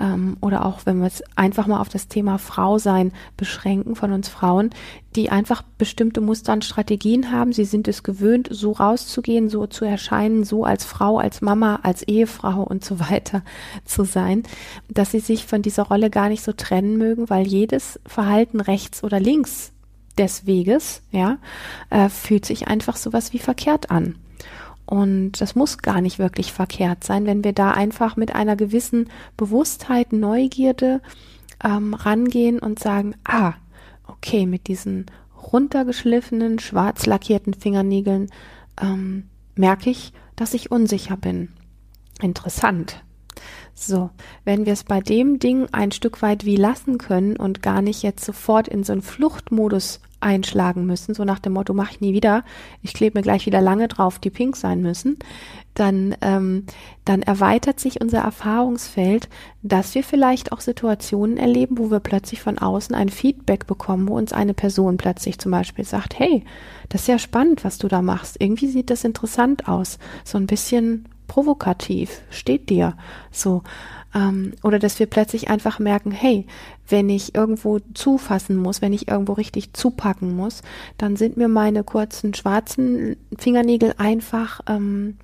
ähm, 0.00 0.36
oder 0.40 0.64
auch 0.64 0.86
wenn 0.86 1.00
wir 1.00 1.06
es 1.06 1.22
einfach 1.36 1.66
mal 1.66 1.80
auf 1.80 1.88
das 1.88 2.08
Thema 2.08 2.38
Frau 2.38 2.78
sein 2.78 3.12
beschränken 3.36 3.96
von 3.96 4.12
uns 4.12 4.28
Frauen, 4.28 4.70
die 5.16 5.30
einfach 5.30 5.62
bestimmte 5.78 6.20
Muster 6.20 6.52
und 6.52 6.64
Strategien 6.64 7.32
haben. 7.32 7.52
Sie 7.52 7.64
sind 7.64 7.88
es 7.88 8.02
gewöhnt, 8.02 8.48
so 8.50 8.72
rauszugehen, 8.72 9.48
so 9.48 9.66
zu 9.66 9.84
erscheinen, 9.84 10.44
so 10.44 10.64
als 10.64 10.84
Frau, 10.84 11.18
als 11.18 11.40
Mama, 11.40 11.80
als 11.82 12.02
Ehefrau 12.02 12.62
und 12.62 12.84
so 12.84 13.00
weiter 13.00 13.42
zu 13.84 14.04
sein, 14.04 14.42
dass 14.88 15.10
sie 15.10 15.20
sich 15.20 15.46
von 15.46 15.62
dieser 15.62 15.84
Rolle 15.84 16.10
gar 16.10 16.28
nicht 16.28 16.42
so 16.42 16.52
trennen 16.52 16.98
mögen, 16.98 17.30
weil 17.30 17.46
jedes 17.46 18.00
Verhalten 18.06 18.60
rechts 18.60 19.02
oder 19.02 19.20
links 19.20 19.72
des 20.18 20.46
Weges, 20.46 21.02
ja, 21.12 21.38
äh, 21.90 22.08
fühlt 22.08 22.44
sich 22.44 22.68
einfach 22.68 22.96
sowas 22.96 23.32
wie 23.32 23.38
verkehrt 23.38 23.90
an. 23.90 24.16
Und 24.88 25.42
das 25.42 25.54
muss 25.54 25.76
gar 25.76 26.00
nicht 26.00 26.18
wirklich 26.18 26.50
verkehrt 26.50 27.04
sein, 27.04 27.26
wenn 27.26 27.44
wir 27.44 27.52
da 27.52 27.72
einfach 27.72 28.16
mit 28.16 28.34
einer 28.34 28.56
gewissen 28.56 29.10
Bewusstheit, 29.36 30.14
Neugierde 30.14 31.02
ähm, 31.62 31.92
rangehen 31.92 32.58
und 32.58 32.78
sagen, 32.78 33.14
ah, 33.22 33.52
okay, 34.06 34.46
mit 34.46 34.66
diesen 34.66 35.04
runtergeschliffenen, 35.52 36.58
schwarz 36.58 37.04
lackierten 37.04 37.52
Fingernägeln 37.52 38.30
ähm, 38.80 39.28
merke 39.56 39.90
ich, 39.90 40.14
dass 40.36 40.54
ich 40.54 40.70
unsicher 40.70 41.18
bin. 41.18 41.50
Interessant. 42.22 43.04
So, 43.74 44.08
wenn 44.46 44.64
wir 44.64 44.72
es 44.72 44.84
bei 44.84 45.00
dem 45.00 45.38
Ding 45.38 45.68
ein 45.70 45.92
Stück 45.92 46.22
weit 46.22 46.46
wie 46.46 46.56
lassen 46.56 46.96
können 46.96 47.36
und 47.36 47.60
gar 47.60 47.82
nicht 47.82 48.02
jetzt 48.02 48.24
sofort 48.24 48.68
in 48.68 48.84
so 48.84 48.94
einen 48.94 49.02
Fluchtmodus 49.02 50.00
einschlagen 50.20 50.86
müssen, 50.86 51.14
so 51.14 51.24
nach 51.24 51.38
dem 51.38 51.52
Motto, 51.52 51.74
mach 51.74 51.90
ich 51.90 52.00
nie 52.00 52.12
wieder, 52.12 52.44
ich 52.82 52.94
klebe 52.94 53.18
mir 53.18 53.22
gleich 53.22 53.46
wieder 53.46 53.60
lange 53.60 53.88
drauf, 53.88 54.18
die 54.18 54.30
pink 54.30 54.56
sein 54.56 54.82
müssen, 54.82 55.18
dann, 55.74 56.16
ähm, 56.22 56.64
dann 57.04 57.22
erweitert 57.22 57.78
sich 57.78 58.00
unser 58.00 58.18
Erfahrungsfeld, 58.18 59.28
dass 59.62 59.94
wir 59.94 60.02
vielleicht 60.02 60.52
auch 60.52 60.60
Situationen 60.60 61.36
erleben, 61.36 61.78
wo 61.78 61.90
wir 61.90 62.00
plötzlich 62.00 62.40
von 62.40 62.58
außen 62.58 62.94
ein 62.94 63.08
Feedback 63.08 63.66
bekommen, 63.66 64.08
wo 64.08 64.16
uns 64.16 64.32
eine 64.32 64.54
Person 64.54 64.96
plötzlich 64.96 65.38
zum 65.38 65.52
Beispiel 65.52 65.84
sagt, 65.84 66.18
hey, 66.18 66.44
das 66.88 67.02
ist 67.02 67.08
ja 67.08 67.18
spannend, 67.18 67.64
was 67.64 67.78
du 67.78 67.86
da 67.86 68.02
machst. 68.02 68.36
Irgendwie 68.40 68.66
sieht 68.66 68.90
das 68.90 69.04
interessant 69.04 69.68
aus. 69.68 69.98
So 70.24 70.38
ein 70.38 70.46
bisschen 70.46 71.06
provokativ, 71.28 72.22
steht 72.30 72.70
dir. 72.70 72.96
So. 73.30 73.62
Ähm, 74.14 74.54
oder 74.62 74.78
dass 74.78 74.98
wir 74.98 75.06
plötzlich 75.06 75.50
einfach 75.50 75.78
merken, 75.78 76.10
hey, 76.10 76.46
wenn 76.88 77.08
ich 77.08 77.34
irgendwo 77.34 77.78
zufassen 77.94 78.56
muss, 78.56 78.82
wenn 78.82 78.92
ich 78.92 79.08
irgendwo 79.08 79.34
richtig 79.34 79.72
zupacken 79.72 80.34
muss, 80.34 80.62
dann 80.96 81.16
sind 81.16 81.36
mir 81.36 81.48
meine 81.48 81.84
kurzen 81.84 82.34
schwarzen 82.34 83.16
Fingernägel 83.36 83.94
einfach 83.98 84.60
ähm, 84.68 85.16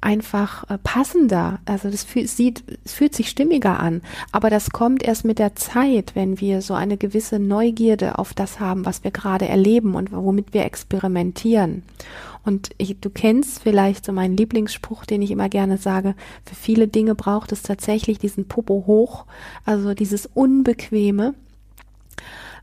einfach 0.00 0.68
äh, 0.70 0.78
passender. 0.78 1.58
Also 1.64 1.90
das 1.90 2.04
fühl, 2.04 2.26
sieht, 2.26 2.62
es 2.84 2.92
fühlt 2.92 3.14
sich 3.14 3.28
stimmiger 3.28 3.80
an. 3.80 4.02
Aber 4.32 4.50
das 4.50 4.70
kommt 4.70 5.02
erst 5.02 5.24
mit 5.24 5.38
der 5.38 5.56
Zeit, 5.56 6.14
wenn 6.14 6.40
wir 6.40 6.62
so 6.62 6.74
eine 6.74 6.96
gewisse 6.96 7.38
Neugierde 7.38 8.18
auf 8.18 8.34
das 8.34 8.60
haben, 8.60 8.86
was 8.86 9.04
wir 9.04 9.10
gerade 9.10 9.48
erleben 9.48 9.94
und 9.94 10.12
womit 10.12 10.54
wir 10.54 10.64
experimentieren. 10.64 11.82
Und 12.48 12.70
ich, 12.78 12.98
du 12.98 13.10
kennst 13.10 13.62
vielleicht 13.62 14.06
so 14.06 14.12
meinen 14.12 14.34
Lieblingsspruch, 14.34 15.04
den 15.04 15.20
ich 15.20 15.30
immer 15.30 15.50
gerne 15.50 15.76
sage. 15.76 16.14
Für 16.46 16.54
viele 16.54 16.88
Dinge 16.88 17.14
braucht 17.14 17.52
es 17.52 17.60
tatsächlich 17.60 18.18
diesen 18.18 18.48
Popo 18.48 18.84
hoch, 18.86 19.26
also 19.66 19.92
dieses 19.92 20.24
Unbequeme 20.24 21.34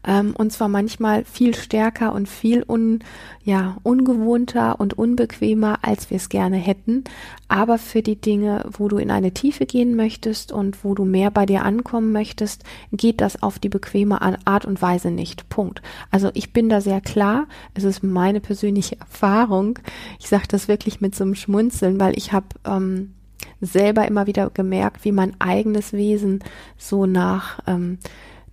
ähm, 0.06 0.34
und 0.38 0.52
zwar 0.52 0.68
manchmal 0.68 1.26
viel 1.26 1.56
stärker 1.56 2.14
und 2.14 2.30
viel 2.30 2.64
un, 2.68 3.00
ja, 3.44 3.78
ungewohnter 3.84 4.80
und 4.80 4.98
unbequemer, 4.98 5.80
als 5.82 6.10
wir 6.10 6.18
es 6.18 6.30
gerne 6.30 6.58
hätten. 6.58 7.04
Aber 7.48 7.78
für 7.78 8.02
die 8.02 8.16
Dinge, 8.16 8.66
wo 8.72 8.88
du 8.88 8.98
in 8.98 9.12
eine 9.12 9.34
Tiefe 9.34 9.66
gehen 9.66 9.96
möchtest 9.96 10.52
und 10.52 10.84
wo 10.84 10.94
du 10.94 11.06
mehr 11.06 11.32
bei 11.32 11.46
dir 11.46 11.64
ankommen 11.64 12.12
möchtest, 12.12 12.64
geht 12.92 13.22
das 13.22 13.42
auf 13.42 13.60
die 13.60 13.70
bequeme 13.70 14.22
Art 14.22 14.66
und 14.66 14.82
Weise 14.82 15.12
nicht. 15.12 15.50
Punkt. 15.50 15.82
Also 16.12 16.30
ich 16.34 16.54
bin 16.54 16.70
da 16.70 16.82
sehr 16.82 17.02
klar. 17.02 17.48
Es 17.74 17.84
ist 17.84 18.04
meine 18.04 18.42
persönliche 18.42 18.98
Erfahrung. 19.00 19.80
Ich 20.20 20.28
sage 20.28 20.48
das 20.48 20.68
wirklich 20.68 21.02
mit 21.02 21.16
so 21.16 21.24
einem 21.24 21.36
Schmunzeln, 21.36 22.00
weil 22.00 22.18
ich 22.18 22.32
habe 22.32 22.48
ähm, 22.66 23.14
selber 23.62 24.08
immer 24.08 24.28
wieder 24.28 24.50
gemerkt, 24.50 25.04
wie 25.06 25.12
mein 25.12 25.40
eigenes 25.40 25.94
Wesen 25.94 26.44
so 26.78 27.06
nach 27.06 27.60
ähm, 27.68 27.98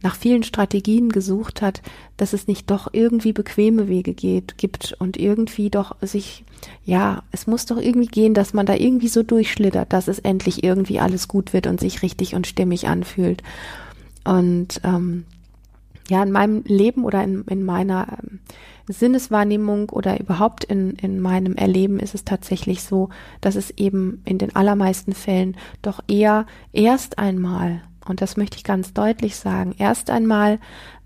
nach 0.03 0.17
vielen 0.17 0.43
Strategien 0.43 1.09
gesucht 1.09 1.63
hat, 1.63 1.83
dass 2.17 2.33
es 2.33 2.47
nicht 2.47 2.71
doch 2.71 2.89
irgendwie 2.93 3.33
bequeme 3.33 3.89
Wege 3.89 4.15
geht, 4.15 4.59
gibt 4.59 4.95
und 4.99 5.17
irgendwie 5.17 5.71
doch 5.71 5.97
sich, 6.01 6.45
ja, 6.85 7.23
es 7.31 7.47
muss 7.47 7.67
doch 7.67 7.79
irgendwie 7.79 8.09
gehen, 8.09 8.35
dass 8.35 8.53
man 8.55 8.67
da 8.67 8.75
irgendwie 8.75 9.09
so 9.09 9.23
durchschlittert, 9.23 9.93
dass 9.93 10.09
es 10.09 10.19
endlich 10.19 10.65
irgendwie 10.65 11.01
alles 11.01 11.29
gut 11.29 11.53
wird 11.53 11.67
und 11.67 11.81
sich 11.81 12.03
richtig 12.03 12.35
und 12.35 12.47
stimmig 12.47 12.89
anfühlt. 12.89 13.43
Und 14.25 14.81
ähm, 14.85 15.25
ja, 16.09 16.23
in 16.23 16.33
meinem 16.33 16.63
Leben 16.67 17.05
oder 17.05 17.23
in, 17.23 17.45
in 17.45 17.65
meiner 17.65 18.19
ähm, 18.23 18.41
Sinneswahrnehmung 18.89 19.91
oder 19.91 20.21
überhaupt 20.21 20.65
in, 20.65 20.91
in 20.97 21.21
meinem 21.21 21.55
Erleben 21.55 22.01
ist 22.01 22.15
es 22.15 22.25
tatsächlich 22.25 22.83
so, 22.83 23.09
dass 23.41 23.55
es 23.55 23.71
eben 23.71 24.21
in 24.25 24.39
den 24.39 24.55
allermeisten 24.57 25.13
Fällen 25.13 25.57
doch 25.81 26.01
eher 26.09 26.47
erst 26.73 27.19
einmal 27.19 27.83
und 28.07 28.21
das 28.21 28.37
möchte 28.37 28.57
ich 28.57 28.65
ganz 28.65 28.93
deutlich 28.93 29.37
sagen, 29.37 29.75
erst 29.79 30.11
einmal 30.11 30.59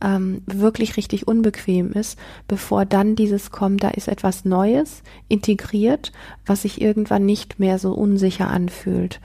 ähm, 0.02 0.42
wirklich 0.46 0.96
richtig 0.96 1.28
unbequem 1.28 1.92
ist, 1.92 2.18
bevor 2.48 2.84
dann 2.84 3.16
dieses 3.16 3.50
kommt, 3.50 3.82
da 3.82 3.88
ist 3.88 4.08
etwas 4.08 4.44
Neues 4.44 5.02
integriert, 5.28 6.12
was 6.46 6.62
sich 6.62 6.80
irgendwann 6.80 7.26
nicht 7.26 7.58
mehr 7.58 7.78
so 7.78 7.92
unsicher 7.92 8.48
anfühlt. 8.48 9.20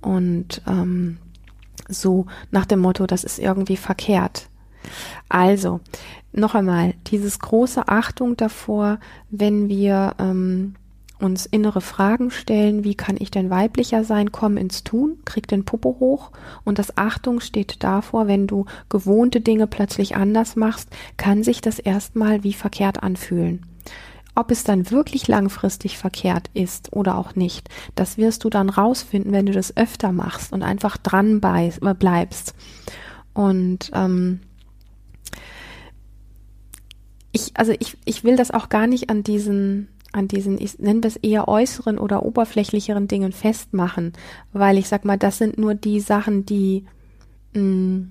Und 0.00 0.62
ähm, 0.68 1.18
so 1.88 2.26
nach 2.50 2.66
dem 2.66 2.80
Motto, 2.80 3.06
das 3.06 3.24
ist 3.24 3.38
irgendwie 3.38 3.76
verkehrt. 3.76 4.48
Also, 5.28 5.80
noch 6.32 6.54
einmal, 6.54 6.94
dieses 7.08 7.38
große 7.38 7.88
Achtung 7.88 8.36
davor, 8.36 8.98
wenn 9.30 9.68
wir 9.68 10.14
ähm, 10.18 10.74
uns 11.18 11.46
innere 11.46 11.80
Fragen 11.80 12.30
stellen, 12.30 12.84
wie 12.84 12.94
kann 12.94 13.16
ich 13.18 13.30
denn 13.30 13.50
weiblicher 13.50 14.04
sein, 14.04 14.32
komm 14.32 14.56
ins 14.56 14.84
Tun, 14.84 15.18
krieg 15.24 15.48
den 15.48 15.64
Popo 15.64 15.96
hoch 15.98 16.30
und 16.64 16.78
das 16.78 16.96
Achtung 16.96 17.40
steht 17.40 17.82
davor, 17.82 18.26
wenn 18.26 18.46
du 18.46 18.66
gewohnte 18.88 19.40
Dinge 19.40 19.66
plötzlich 19.66 20.16
anders 20.16 20.56
machst, 20.56 20.88
kann 21.16 21.42
sich 21.42 21.60
das 21.60 21.78
erstmal 21.78 22.44
wie 22.44 22.52
verkehrt 22.52 23.02
anfühlen. 23.02 23.64
Ob 24.34 24.50
es 24.50 24.64
dann 24.64 24.90
wirklich 24.90 25.28
langfristig 25.28 25.96
verkehrt 25.96 26.50
ist 26.52 26.92
oder 26.92 27.16
auch 27.16 27.34
nicht, 27.34 27.70
das 27.94 28.18
wirst 28.18 28.44
du 28.44 28.50
dann 28.50 28.68
rausfinden, 28.68 29.32
wenn 29.32 29.46
du 29.46 29.52
das 29.52 29.74
öfter 29.78 30.12
machst 30.12 30.52
und 30.52 30.62
einfach 30.62 30.98
dran 30.98 31.40
bleibst. 31.40 32.54
Und 33.32 33.90
ähm, 33.94 34.40
ich, 37.32 37.52
also 37.54 37.72
ich, 37.78 37.96
ich 38.04 38.24
will 38.24 38.36
das 38.36 38.50
auch 38.50 38.68
gar 38.68 38.86
nicht 38.86 39.08
an 39.08 39.22
diesen 39.22 39.88
an 40.16 40.28
diesen, 40.28 40.60
ich 40.60 40.78
nenne 40.78 41.02
es 41.04 41.16
eher 41.16 41.46
äußeren 41.46 41.98
oder 41.98 42.24
oberflächlicheren 42.24 43.06
Dingen 43.06 43.32
festmachen, 43.32 44.12
weil 44.52 44.78
ich 44.78 44.88
sag 44.88 45.04
mal, 45.04 45.18
das 45.18 45.38
sind 45.38 45.58
nur 45.58 45.74
die 45.74 46.00
Sachen, 46.00 46.46
die, 46.46 46.84
mh, 47.52 47.62
mm, 47.62 48.10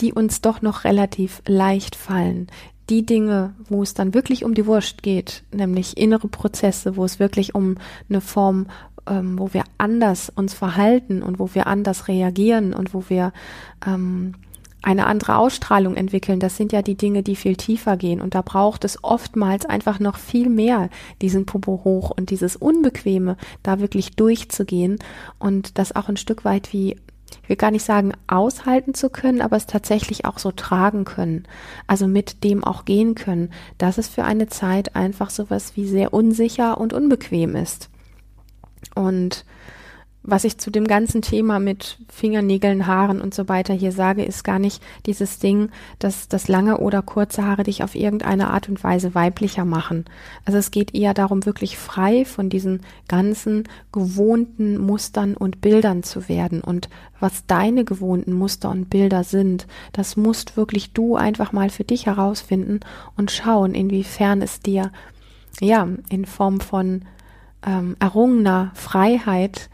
die 0.00 0.12
uns 0.12 0.40
doch 0.40 0.62
noch 0.62 0.84
relativ 0.84 1.42
leicht 1.46 1.94
fallen. 1.94 2.48
Die 2.90 3.04
Dinge, 3.04 3.54
wo 3.68 3.82
es 3.82 3.94
dann 3.94 4.14
wirklich 4.14 4.44
um 4.44 4.54
die 4.54 4.66
Wurst 4.66 5.02
geht, 5.02 5.42
nämlich 5.52 5.96
innere 5.96 6.28
Prozesse, 6.28 6.96
wo 6.96 7.04
es 7.04 7.18
wirklich 7.18 7.54
um 7.54 7.76
eine 8.08 8.20
Form, 8.20 8.66
ähm, 9.06 9.38
wo 9.38 9.52
wir 9.52 9.64
anders 9.78 10.30
uns 10.34 10.54
verhalten 10.54 11.22
und 11.22 11.38
wo 11.38 11.54
wir 11.54 11.66
anders 11.66 12.08
reagieren 12.08 12.74
und 12.74 12.94
wo 12.94 13.04
wir 13.08 13.32
ähm, 13.86 14.34
eine 14.86 15.06
andere 15.06 15.36
Ausstrahlung 15.36 15.96
entwickeln. 15.96 16.38
Das 16.38 16.56
sind 16.56 16.72
ja 16.72 16.80
die 16.80 16.94
Dinge, 16.94 17.24
die 17.24 17.34
viel 17.34 17.56
tiefer 17.56 17.96
gehen. 17.96 18.20
Und 18.20 18.36
da 18.36 18.42
braucht 18.42 18.84
es 18.84 19.02
oftmals 19.02 19.66
einfach 19.66 19.98
noch 19.98 20.16
viel 20.16 20.48
mehr, 20.48 20.90
diesen 21.20 21.44
Popo 21.44 21.80
hoch 21.82 22.12
und 22.16 22.30
dieses 22.30 22.54
Unbequeme, 22.54 23.36
da 23.64 23.80
wirklich 23.80 24.14
durchzugehen 24.14 25.00
und 25.40 25.76
das 25.78 25.94
auch 25.96 26.08
ein 26.08 26.16
Stück 26.16 26.44
weit 26.44 26.72
wie 26.72 26.96
ich 27.42 27.48
will 27.48 27.56
gar 27.56 27.72
nicht 27.72 27.84
sagen, 27.84 28.12
aushalten 28.28 28.94
zu 28.94 29.10
können, 29.10 29.40
aber 29.40 29.56
es 29.56 29.66
tatsächlich 29.66 30.24
auch 30.24 30.38
so 30.38 30.52
tragen 30.52 31.04
können. 31.04 31.44
Also 31.88 32.06
mit 32.06 32.44
dem 32.44 32.62
auch 32.62 32.84
gehen 32.84 33.16
können, 33.16 33.50
dass 33.78 33.98
es 33.98 34.06
für 34.06 34.22
eine 34.22 34.46
Zeit 34.46 34.94
einfach 34.94 35.30
sowas 35.30 35.72
wie 35.74 35.88
sehr 35.88 36.14
unsicher 36.14 36.78
und 36.78 36.92
unbequem 36.92 37.56
ist. 37.56 37.90
Und 38.94 39.44
was 40.26 40.44
ich 40.44 40.58
zu 40.58 40.70
dem 40.70 40.86
ganzen 40.86 41.22
Thema 41.22 41.60
mit 41.60 41.98
Fingernägeln, 42.08 42.86
Haaren 42.86 43.20
und 43.20 43.32
so 43.32 43.48
weiter 43.48 43.72
hier 43.72 43.92
sage, 43.92 44.24
ist 44.24 44.42
gar 44.42 44.58
nicht 44.58 44.82
dieses 45.06 45.38
Ding, 45.38 45.70
dass 46.00 46.28
das 46.28 46.48
lange 46.48 46.78
oder 46.78 47.00
kurze 47.00 47.44
Haare 47.44 47.62
dich 47.62 47.84
auf 47.84 47.94
irgendeine 47.94 48.50
Art 48.50 48.68
und 48.68 48.82
Weise 48.82 49.14
weiblicher 49.14 49.64
machen. 49.64 50.04
Also 50.44 50.58
es 50.58 50.72
geht 50.72 50.94
eher 50.94 51.14
darum, 51.14 51.46
wirklich 51.46 51.78
frei 51.78 52.24
von 52.24 52.50
diesen 52.50 52.80
ganzen 53.06 53.64
gewohnten 53.92 54.78
Mustern 54.78 55.36
und 55.36 55.60
Bildern 55.60 56.02
zu 56.02 56.28
werden. 56.28 56.60
Und 56.60 56.88
was 57.20 57.46
deine 57.46 57.84
gewohnten 57.84 58.32
Muster 58.32 58.70
und 58.70 58.90
Bilder 58.90 59.22
sind, 59.22 59.68
das 59.92 60.16
musst 60.16 60.56
wirklich 60.56 60.92
du 60.92 61.14
einfach 61.14 61.52
mal 61.52 61.70
für 61.70 61.84
dich 61.84 62.06
herausfinden 62.06 62.80
und 63.16 63.30
schauen, 63.30 63.74
inwiefern 63.74 64.42
es 64.42 64.60
dir 64.60 64.90
ja 65.60 65.88
in 66.10 66.26
Form 66.26 66.60
von 66.60 67.02
ähm, 67.64 67.96
errungener 68.00 68.72
Freiheit 68.74 69.70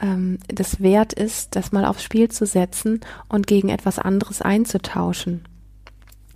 ähm, 0.00 0.38
das 0.48 0.80
wert 0.80 1.12
ist, 1.12 1.56
das 1.56 1.72
mal 1.72 1.84
aufs 1.84 2.02
Spiel 2.02 2.30
zu 2.30 2.46
setzen 2.46 3.00
und 3.28 3.46
gegen 3.46 3.68
etwas 3.68 3.98
anderes 3.98 4.42
einzutauschen. 4.42 5.44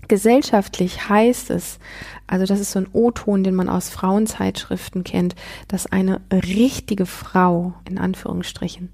Gesellschaftlich 0.08 1.08
heißt 1.10 1.50
es, 1.50 1.78
also 2.26 2.46
das 2.46 2.60
ist 2.60 2.70
so 2.70 2.78
ein 2.78 2.88
O-Ton, 2.94 3.44
den 3.44 3.54
man 3.54 3.68
aus 3.68 3.90
Frauenzeitschriften 3.90 5.04
kennt, 5.04 5.34
dass 5.68 5.86
eine 5.86 6.22
richtige 6.32 7.04
Frau, 7.04 7.74
in 7.88 7.98
Anführungsstrichen, 7.98 8.88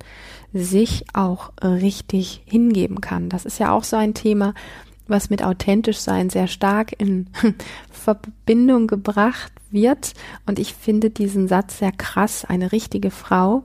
sich 0.53 1.05
auch 1.13 1.53
richtig 1.63 2.43
hingeben 2.47 3.01
kann. 3.01 3.29
Das 3.29 3.45
ist 3.45 3.61
ja 3.61 3.73
auch 3.73 3.85
so 3.85 3.97
ein 3.97 4.15
Thema, 4.15 4.55
was 5.07 5.31
mit 5.31 5.43
authentisch 5.43 5.99
sein 5.99 6.31
sehr 6.31 6.49
stark 6.49 6.99
in 6.99 7.29
Verbindung 7.91 8.87
gebracht 8.87 9.53
wird. 9.71 10.15
Und 10.47 10.59
ich 10.59 10.75
finde 10.75 11.11
diesen 11.11 11.49
Satz 11.49 11.79
sehr 11.79 11.93
krass. 11.93 12.45
Eine 12.45 12.73
richtige 12.73 13.11
Frau, 13.11 13.65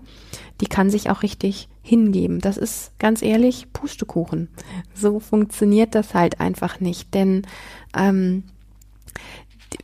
die 0.62 0.68
kann 0.68 0.90
sich 0.90 1.10
auch 1.10 1.24
richtig 1.24 1.70
hingeben. 1.82 2.40
Das 2.40 2.58
ist 2.58 2.98
ganz 3.00 3.22
ehrlich 3.22 3.72
Pustekuchen. 3.74 4.50
So 4.94 5.20
funktioniert 5.20 5.96
das 5.96 6.14
halt 6.14 6.40
einfach 6.40 6.80
nicht. 6.80 7.14
Denn 7.14 7.44
ähm, 7.98 8.44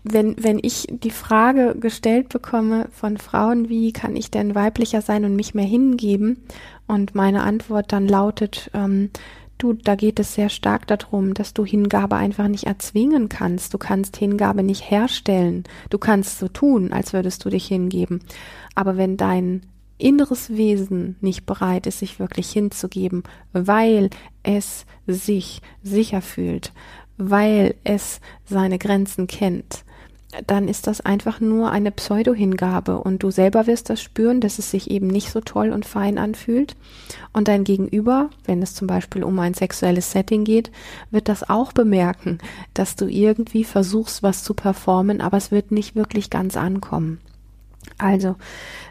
wenn, 0.04 0.36
wenn 0.44 0.60
ich 0.62 0.88
die 0.90 1.12
Frage 1.12 1.76
gestellt 1.80 2.30
bekomme 2.30 2.88
von 2.92 3.18
Frauen, 3.18 3.70
wie 3.70 3.94
kann 3.94 4.16
ich 4.16 4.32
denn 4.32 4.56
weiblicher 4.56 5.02
sein 5.02 5.26
und 5.26 5.36
mich 5.36 5.54
mehr 5.54 5.66
hingeben? 5.66 6.44
Und 6.88 7.16
meine 7.16 7.44
Antwort 7.44 7.92
dann 7.92 8.08
lautet, 8.08 8.70
ähm, 8.74 9.10
du, 9.58 9.74
da 9.74 9.96
geht 9.96 10.20
es 10.20 10.36
sehr 10.36 10.50
stark 10.50 10.88
darum, 10.88 11.34
dass 11.34 11.54
du 11.54 11.66
Hingabe 11.66 12.16
einfach 12.16 12.48
nicht 12.48 12.66
erzwingen 12.66 13.30
kannst. 13.30 13.74
Du 13.74 13.78
kannst 13.78 14.18
Hingabe 14.18 14.64
nicht 14.64 14.90
herstellen. 14.90 15.64
Du 15.90 15.98
kannst 15.98 16.40
so 16.40 16.48
tun, 16.48 16.92
als 16.92 17.14
würdest 17.14 17.46
du 17.46 17.50
dich 17.50 17.68
hingeben. 17.68 18.22
Aber 18.76 18.98
wenn 18.98 19.18
dein 19.18 19.62
inneres 19.98 20.50
Wesen 20.50 21.16
nicht 21.22 21.46
bereit 21.46 21.88
ist, 21.88 22.00
sich 22.00 22.20
wirklich 22.20 22.50
hinzugeben, 22.52 23.24
weil 23.54 24.10
es 24.44 24.86
sich 25.08 25.62
sicher 25.84 26.22
fühlt, 26.22 26.74
weil 27.18 27.76
es 27.84 28.20
seine 28.46 28.78
Grenzen 28.78 29.28
kennt, 29.28 29.86
dann 30.48 30.68
ist 30.68 30.88
das 30.88 31.02
einfach 31.02 31.40
nur 31.40 31.72
eine 31.72 31.92
Pseudo-Hingabe 31.92 33.00
und 33.00 33.24
du 33.24 33.32
selber 33.32 33.68
wirst 33.68 33.90
das 33.90 34.02
spüren, 34.02 34.42
dass 34.42 34.60
es 34.60 34.72
sich 34.72 34.92
eben 34.92 35.08
nicht 35.08 35.32
so 35.32 35.42
toll 35.42 35.72
und 35.72 35.86
fein 35.86 36.18
anfühlt. 36.18 36.76
Und 37.34 37.48
dein 37.48 37.64
Gegenüber, 37.64 38.30
wenn 38.46 38.62
es 38.62 38.74
zum 38.74 38.88
Beispiel 38.88 39.24
um 39.24 39.40
ein 39.40 39.54
sexuelles 39.54 40.12
Setting 40.12 40.44
geht, 40.44 40.72
wird 41.12 41.30
das 41.30 41.50
auch 41.50 41.72
bemerken, 41.72 42.40
dass 42.74 42.96
du 42.96 43.08
irgendwie 43.08 43.64
versuchst, 43.64 44.24
was 44.24 44.44
zu 44.44 44.54
performen, 44.54 45.22
aber 45.22 45.38
es 45.38 45.52
wird 45.52 45.72
nicht 45.72 45.96
wirklich 45.96 46.30
ganz 46.30 46.58
ankommen. 46.58 47.20
Also, 47.98 48.36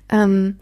ähm, 0.09 0.57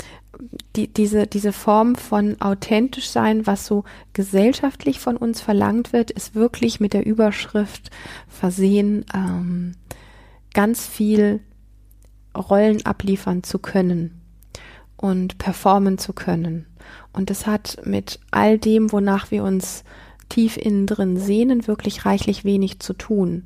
die, 0.77 0.89
diese, 0.89 1.27
diese 1.27 1.53
Form 1.53 1.95
von 1.95 2.41
authentisch 2.41 3.11
sein, 3.11 3.47
was 3.47 3.67
so 3.67 3.85
gesellschaftlich 4.13 4.99
von 4.99 5.17
uns 5.17 5.41
verlangt 5.41 5.93
wird, 5.93 6.11
ist 6.11 6.35
wirklich 6.35 6.81
mit 6.81 6.95
der 6.95 7.07
Überschrift 7.07 7.91
versehen, 8.29 9.05
ähm, 9.15 9.73
ganz 10.55 10.87
viel 10.87 11.41
Rollen 12.37 12.85
abliefern 12.87 13.43
zu 13.43 13.59
können 13.59 14.23
und 14.97 15.39
performen 15.39 15.99
zu 15.99 16.13
können. 16.13 16.67
Und 17.13 17.31
es 17.31 17.47
hat 17.47 17.79
mit 17.85 18.21
all 18.31 18.59
dem, 18.59 18.93
wonach 18.93 19.31
wir 19.31 19.45
uns 19.45 19.85
tief 20.29 20.57
innen 20.57 20.87
drin 20.87 21.19
sehnen, 21.19 21.67
wirklich 21.67 22.07
reichlich 22.07 22.45
wenig 22.45 22.81
zu 22.81 22.95
tun. 22.95 23.45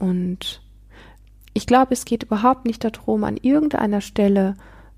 Und 0.00 0.62
ich 1.58 1.66
glaube, 1.66 1.92
es 1.92 2.04
geht 2.04 2.22
überhaupt 2.22 2.66
nicht 2.66 2.84
darum, 2.84 3.24
an 3.24 3.36
irgendeiner 3.36 4.00
Stelle 4.00 4.54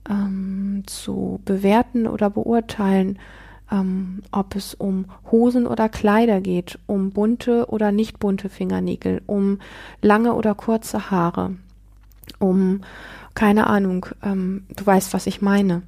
ähm, 0.07 0.83
zu 0.85 1.41
bewerten 1.47 2.07
oder 2.07 2.29
beurteilen, 2.29 3.19
ähm, 3.73 4.21
ob 4.31 4.55
es 4.57 4.75
um 4.75 5.07
Hosen 5.33 5.67
oder 5.67 5.89
Kleider 5.89 6.43
geht, 6.43 6.79
um 6.87 7.13
bunte 7.13 7.65
oder 7.71 7.93
nicht 7.93 8.19
bunte 8.19 8.51
Fingernägel, 8.51 9.23
um 9.25 9.59
lange 10.03 10.35
oder 10.35 10.55
kurze 10.55 11.11
Haare, 11.11 11.57
um 12.41 12.83
keine 13.35 13.67
Ahnung, 13.69 14.05
ähm, 14.23 14.67
du 14.77 14.85
weißt, 14.85 15.15
was 15.15 15.27
ich 15.27 15.41
meine, 15.41 15.81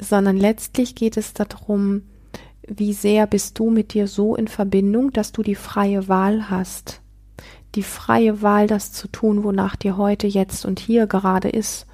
sondern 0.00 0.36
letztlich 0.36 0.96
geht 0.96 1.18
es 1.18 1.34
darum, 1.34 2.02
wie 2.66 2.94
sehr 2.94 3.28
bist 3.28 3.60
du 3.60 3.70
mit 3.70 3.94
dir 3.94 4.08
so 4.08 4.34
in 4.34 4.48
Verbindung, 4.48 5.12
dass 5.12 5.30
du 5.30 5.44
die 5.44 5.54
freie 5.54 6.08
Wahl 6.08 6.50
hast. 6.50 6.99
Die 7.74 7.82
freie 7.82 8.42
Wahl, 8.42 8.66
das 8.66 8.92
zu 8.92 9.08
tun, 9.08 9.44
wonach 9.44 9.76
dir 9.76 9.96
heute, 9.96 10.26
jetzt 10.26 10.64
und 10.64 10.80
hier 10.80 11.06
gerade 11.06 11.48
ist, 11.48 11.86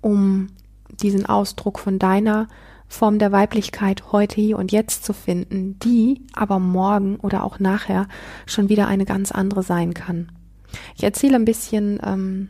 um 0.00 0.48
diesen 1.00 1.26
Ausdruck 1.26 1.78
von 1.78 1.98
deiner 1.98 2.48
Form 2.88 3.18
der 3.18 3.32
Weiblichkeit 3.32 4.12
heute, 4.12 4.40
hier 4.40 4.58
und 4.58 4.72
jetzt 4.72 5.04
zu 5.04 5.12
finden, 5.12 5.78
die 5.80 6.22
aber 6.32 6.58
morgen 6.58 7.16
oder 7.16 7.44
auch 7.44 7.58
nachher 7.58 8.06
schon 8.46 8.68
wieder 8.68 8.86
eine 8.86 9.04
ganz 9.04 9.32
andere 9.32 9.62
sein 9.62 9.94
kann. 9.94 10.30
Ich 10.96 11.02
erzähle 11.02 11.36
ein 11.36 11.44
bisschen 11.44 11.98
ähm, 12.04 12.48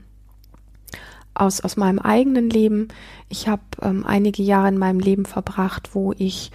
aus, 1.34 1.60
aus 1.60 1.76
meinem 1.76 1.98
eigenen 1.98 2.50
Leben. 2.50 2.88
Ich 3.28 3.48
habe 3.48 3.62
ähm, 3.82 4.04
einige 4.06 4.42
Jahre 4.42 4.68
in 4.68 4.78
meinem 4.78 5.00
Leben 5.00 5.24
verbracht, 5.24 5.94
wo 5.94 6.12
ich 6.16 6.50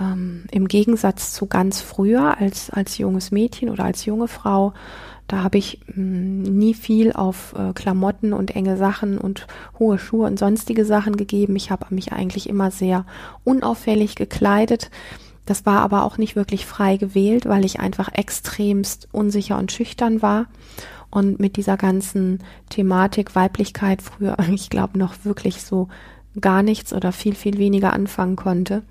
ähm, 0.00 0.44
im 0.50 0.68
Gegensatz 0.68 1.32
zu 1.32 1.46
ganz 1.46 1.80
früher 1.80 2.38
als, 2.38 2.70
als 2.70 2.98
junges 2.98 3.30
Mädchen 3.30 3.68
oder 3.68 3.84
als 3.84 4.04
junge 4.04 4.28
Frau 4.28 4.72
da 5.28 5.42
habe 5.42 5.58
ich 5.58 5.80
mh, 5.86 5.94
hm, 5.94 6.42
nie 6.42 6.74
viel 6.74 7.12
auf 7.12 7.54
äh, 7.58 7.72
Klamotten 7.72 8.32
und 8.32 8.54
enge 8.54 8.76
Sachen 8.76 9.18
und 9.18 9.46
hohe 9.78 9.98
Schuhe 9.98 10.26
und 10.26 10.38
sonstige 10.38 10.84
Sachen 10.84 11.16
gegeben. 11.16 11.56
Ich 11.56 11.70
habe 11.70 11.86
mich 11.94 12.12
eigentlich 12.12 12.48
immer 12.48 12.70
sehr 12.70 13.04
unauffällig 13.44 14.14
gekleidet. 14.14 14.90
Das 15.44 15.64
war 15.64 15.80
aber 15.80 16.04
auch 16.04 16.18
nicht 16.18 16.34
wirklich 16.36 16.66
frei 16.66 16.96
gewählt, 16.96 17.46
weil 17.46 17.64
ich 17.64 17.78
einfach 17.80 18.12
extremst 18.12 19.08
unsicher 19.12 19.58
und 19.58 19.72
schüchtern 19.72 20.22
war 20.22 20.46
und 21.10 21.38
mit 21.40 21.56
dieser 21.56 21.76
ganzen 21.76 22.40
Thematik 22.68 23.34
Weiblichkeit 23.34 24.02
früher, 24.02 24.36
ich 24.52 24.70
glaube, 24.70 24.98
noch 24.98 25.24
wirklich 25.24 25.62
so 25.62 25.88
gar 26.40 26.62
nichts 26.62 26.92
oder 26.92 27.12
viel, 27.12 27.34
viel 27.34 27.58
weniger 27.58 27.92
anfangen 27.92 28.36
konnte. 28.36 28.82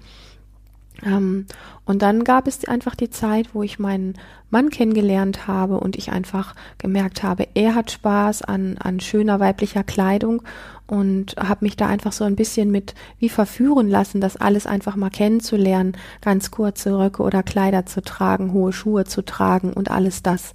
Ähm, 1.04 1.46
und 1.86 2.02
dann 2.02 2.24
gab 2.24 2.48
es 2.48 2.66
einfach 2.66 2.96
die 2.96 3.10
Zeit, 3.10 3.54
wo 3.54 3.64
ich 3.64 3.80
meinen 3.80 4.16
Mann 4.50 4.70
kennengelernt 4.70 5.48
habe 5.48 5.80
und 5.80 5.96
ich 5.96 6.12
einfach 6.12 6.56
gemerkt 6.78 7.24
habe, 7.24 7.48
er 7.54 7.76
hat 7.76 7.92
Spaß 7.92 8.44
an, 8.44 8.78
an 8.80 9.00
schöner 9.00 9.40
weiblicher 9.40 9.84
Kleidung 9.84 10.42
und 10.88 11.36
habe 11.38 11.66
mich 11.66 11.76
da 11.76 11.88
einfach 11.88 12.12
so 12.12 12.24
ein 12.24 12.36
bisschen 12.36 12.72
mit 12.72 12.94
wie 13.20 13.30
verführen 13.30 13.90
lassen, 13.90 14.22
das 14.22 14.38
alles 14.38 14.68
einfach 14.68 14.96
mal 14.96 15.10
kennenzulernen, 15.10 15.98
ganz 16.22 16.52
kurze 16.52 16.98
Röcke 16.98 17.24
oder 17.24 17.44
Kleider 17.44 17.86
zu 17.86 18.02
tragen, 18.02 18.54
hohe 18.54 18.74
Schuhe 18.74 19.06
zu 19.06 19.24
tragen 19.24 19.74
und 19.74 19.90
alles 19.90 20.24
das. 20.24 20.54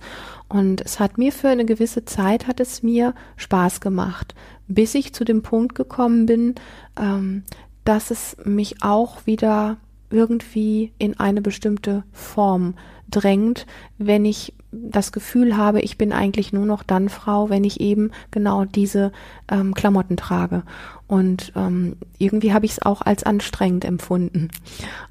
Und 0.49 0.81
es 0.81 0.99
hat 0.99 1.19
mir 1.19 1.33
für 1.33 1.49
eine 1.49 1.65
gewisse 1.65 2.05
Zeit 2.05 2.47
hat 2.47 2.59
es 2.61 2.83
mir 2.83 3.15
Spaß 3.37 3.81
gemacht, 3.81 4.35
bis 4.67 4.95
ich 4.95 5.13
zu 5.13 5.25
dem 5.25 5.43
Punkt 5.43 5.75
gekommen 5.75 6.27
bin, 6.27 6.55
ähm, 6.99 7.45
dass 7.85 8.11
es 8.11 8.37
mich 8.45 8.83
auch 8.83 9.27
wieder 9.27 9.79
irgendwie 10.11 10.93
in 10.99 11.19
eine 11.19 11.41
bestimmte 11.41 12.05
Form 12.13 12.75
drängt, 13.11 13.67
wenn 13.99 14.25
ich 14.25 14.55
das 14.73 15.11
Gefühl 15.11 15.57
habe, 15.57 15.81
ich 15.81 15.99
bin 15.99 16.13
eigentlich 16.13 16.53
nur 16.53 16.65
noch 16.65 16.85
dann 16.85 17.09
Frau, 17.09 17.51
wenn 17.51 17.65
ich 17.65 17.81
eben 17.81 18.13
genau 18.31 18.65
diese 18.65 19.11
ähm, 19.51 19.75
Klamotten 19.75 20.17
trage. 20.17 20.63
Und 21.09 21.53
ähm, 21.57 21.97
irgendwie 22.19 22.53
habe 22.53 22.67
ich 22.67 22.73
es 22.73 22.83
auch 22.83 23.03
als 23.03 23.25
anstrengend 23.25 23.85
empfunden. 23.85 24.49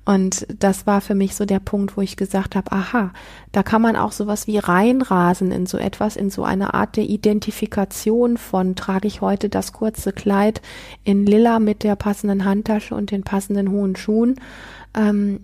Und 0.05 0.47
das 0.57 0.87
war 0.87 1.01
für 1.01 1.13
mich 1.13 1.35
so 1.35 1.43
der 1.45 1.59
Punkt, 1.59 1.97
wo 1.97 2.01
ich 2.01 2.15
gesagt 2.15 2.55
habe, 2.55 2.71
aha, 2.71 3.11
da 3.51 3.63
kann 3.63 3.81
man 3.81 3.97
auch 3.97 4.13
sowas 4.13 4.47
wie 4.47 4.59
reinrasen 4.59 5.51
in 5.51 5.65
so 5.65 5.77
etwas, 5.77 6.15
in 6.15 6.29
so 6.29 6.45
eine 6.45 6.73
Art 6.73 6.95
der 6.95 7.03
Identifikation 7.03 8.37
von, 8.37 8.77
trage 8.77 9.09
ich 9.09 9.19
heute 9.19 9.49
das 9.49 9.73
kurze 9.73 10.13
Kleid 10.13 10.61
in 11.03 11.25
lila 11.25 11.59
mit 11.59 11.83
der 11.83 11.97
passenden 11.97 12.45
Handtasche 12.45 12.95
und 12.95 13.11
den 13.11 13.23
passenden 13.23 13.69
hohen 13.69 13.97
Schuhen 13.97 14.35
ähm, 14.95 15.41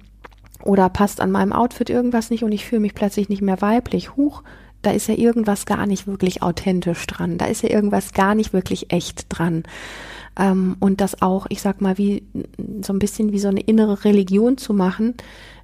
oder 0.66 0.90
passt 0.90 1.22
an 1.22 1.32
meinem 1.32 1.54
Outfit 1.54 1.90
irgendwas 1.90 2.30
nicht 2.30 2.44
und 2.44 2.52
ich 2.52 2.66
fühle 2.66 2.82
mich 2.82 2.94
plötzlich 2.94 3.30
nicht 3.30 3.42
mehr 3.42 3.62
weiblich. 3.62 4.18
Huch, 4.18 4.44
da 4.82 4.92
ist 4.92 5.08
ja 5.08 5.16
irgendwas 5.16 5.66
gar 5.66 5.86
nicht 5.86 6.08
wirklich 6.08 6.44
authentisch 6.44 7.08
dran, 7.08 7.38
da 7.38 7.46
ist 7.46 7.64
ja 7.64 7.70
irgendwas 7.70 8.12
gar 8.12 8.36
nicht 8.36 8.52
wirklich 8.52 8.92
echt 8.92 9.28
dran. 9.30 9.64
Ähm, 10.38 10.76
und 10.80 11.00
das 11.00 11.22
auch, 11.22 11.46
ich 11.50 11.62
sag 11.62 11.80
mal, 11.80 11.98
wie 11.98 12.24
so 12.82 12.92
ein 12.92 13.00
bisschen 13.00 13.32
wie 13.32 13.40
so 13.40 13.48
eine 13.48 13.62
innere 13.62 14.04
Religion 14.04 14.58
zu 14.58 14.74
machen, 14.74 15.16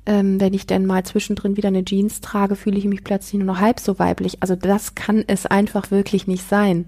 ähm, 0.05 0.39
wenn 0.39 0.53
ich 0.53 0.65
denn 0.65 0.85
mal 0.85 1.03
zwischendrin 1.03 1.57
wieder 1.57 1.67
eine 1.67 1.85
Jeans 1.85 2.21
trage, 2.21 2.55
fühle 2.55 2.77
ich 2.77 2.85
mich 2.85 3.03
plötzlich 3.03 3.33
nur 3.33 3.53
noch 3.53 3.59
halb 3.59 3.79
so 3.79 3.99
weiblich. 3.99 4.37
Also 4.39 4.55
das 4.55 4.95
kann 4.95 5.23
es 5.27 5.45
einfach 5.45 5.91
wirklich 5.91 6.25
nicht 6.25 6.47
sein. 6.47 6.85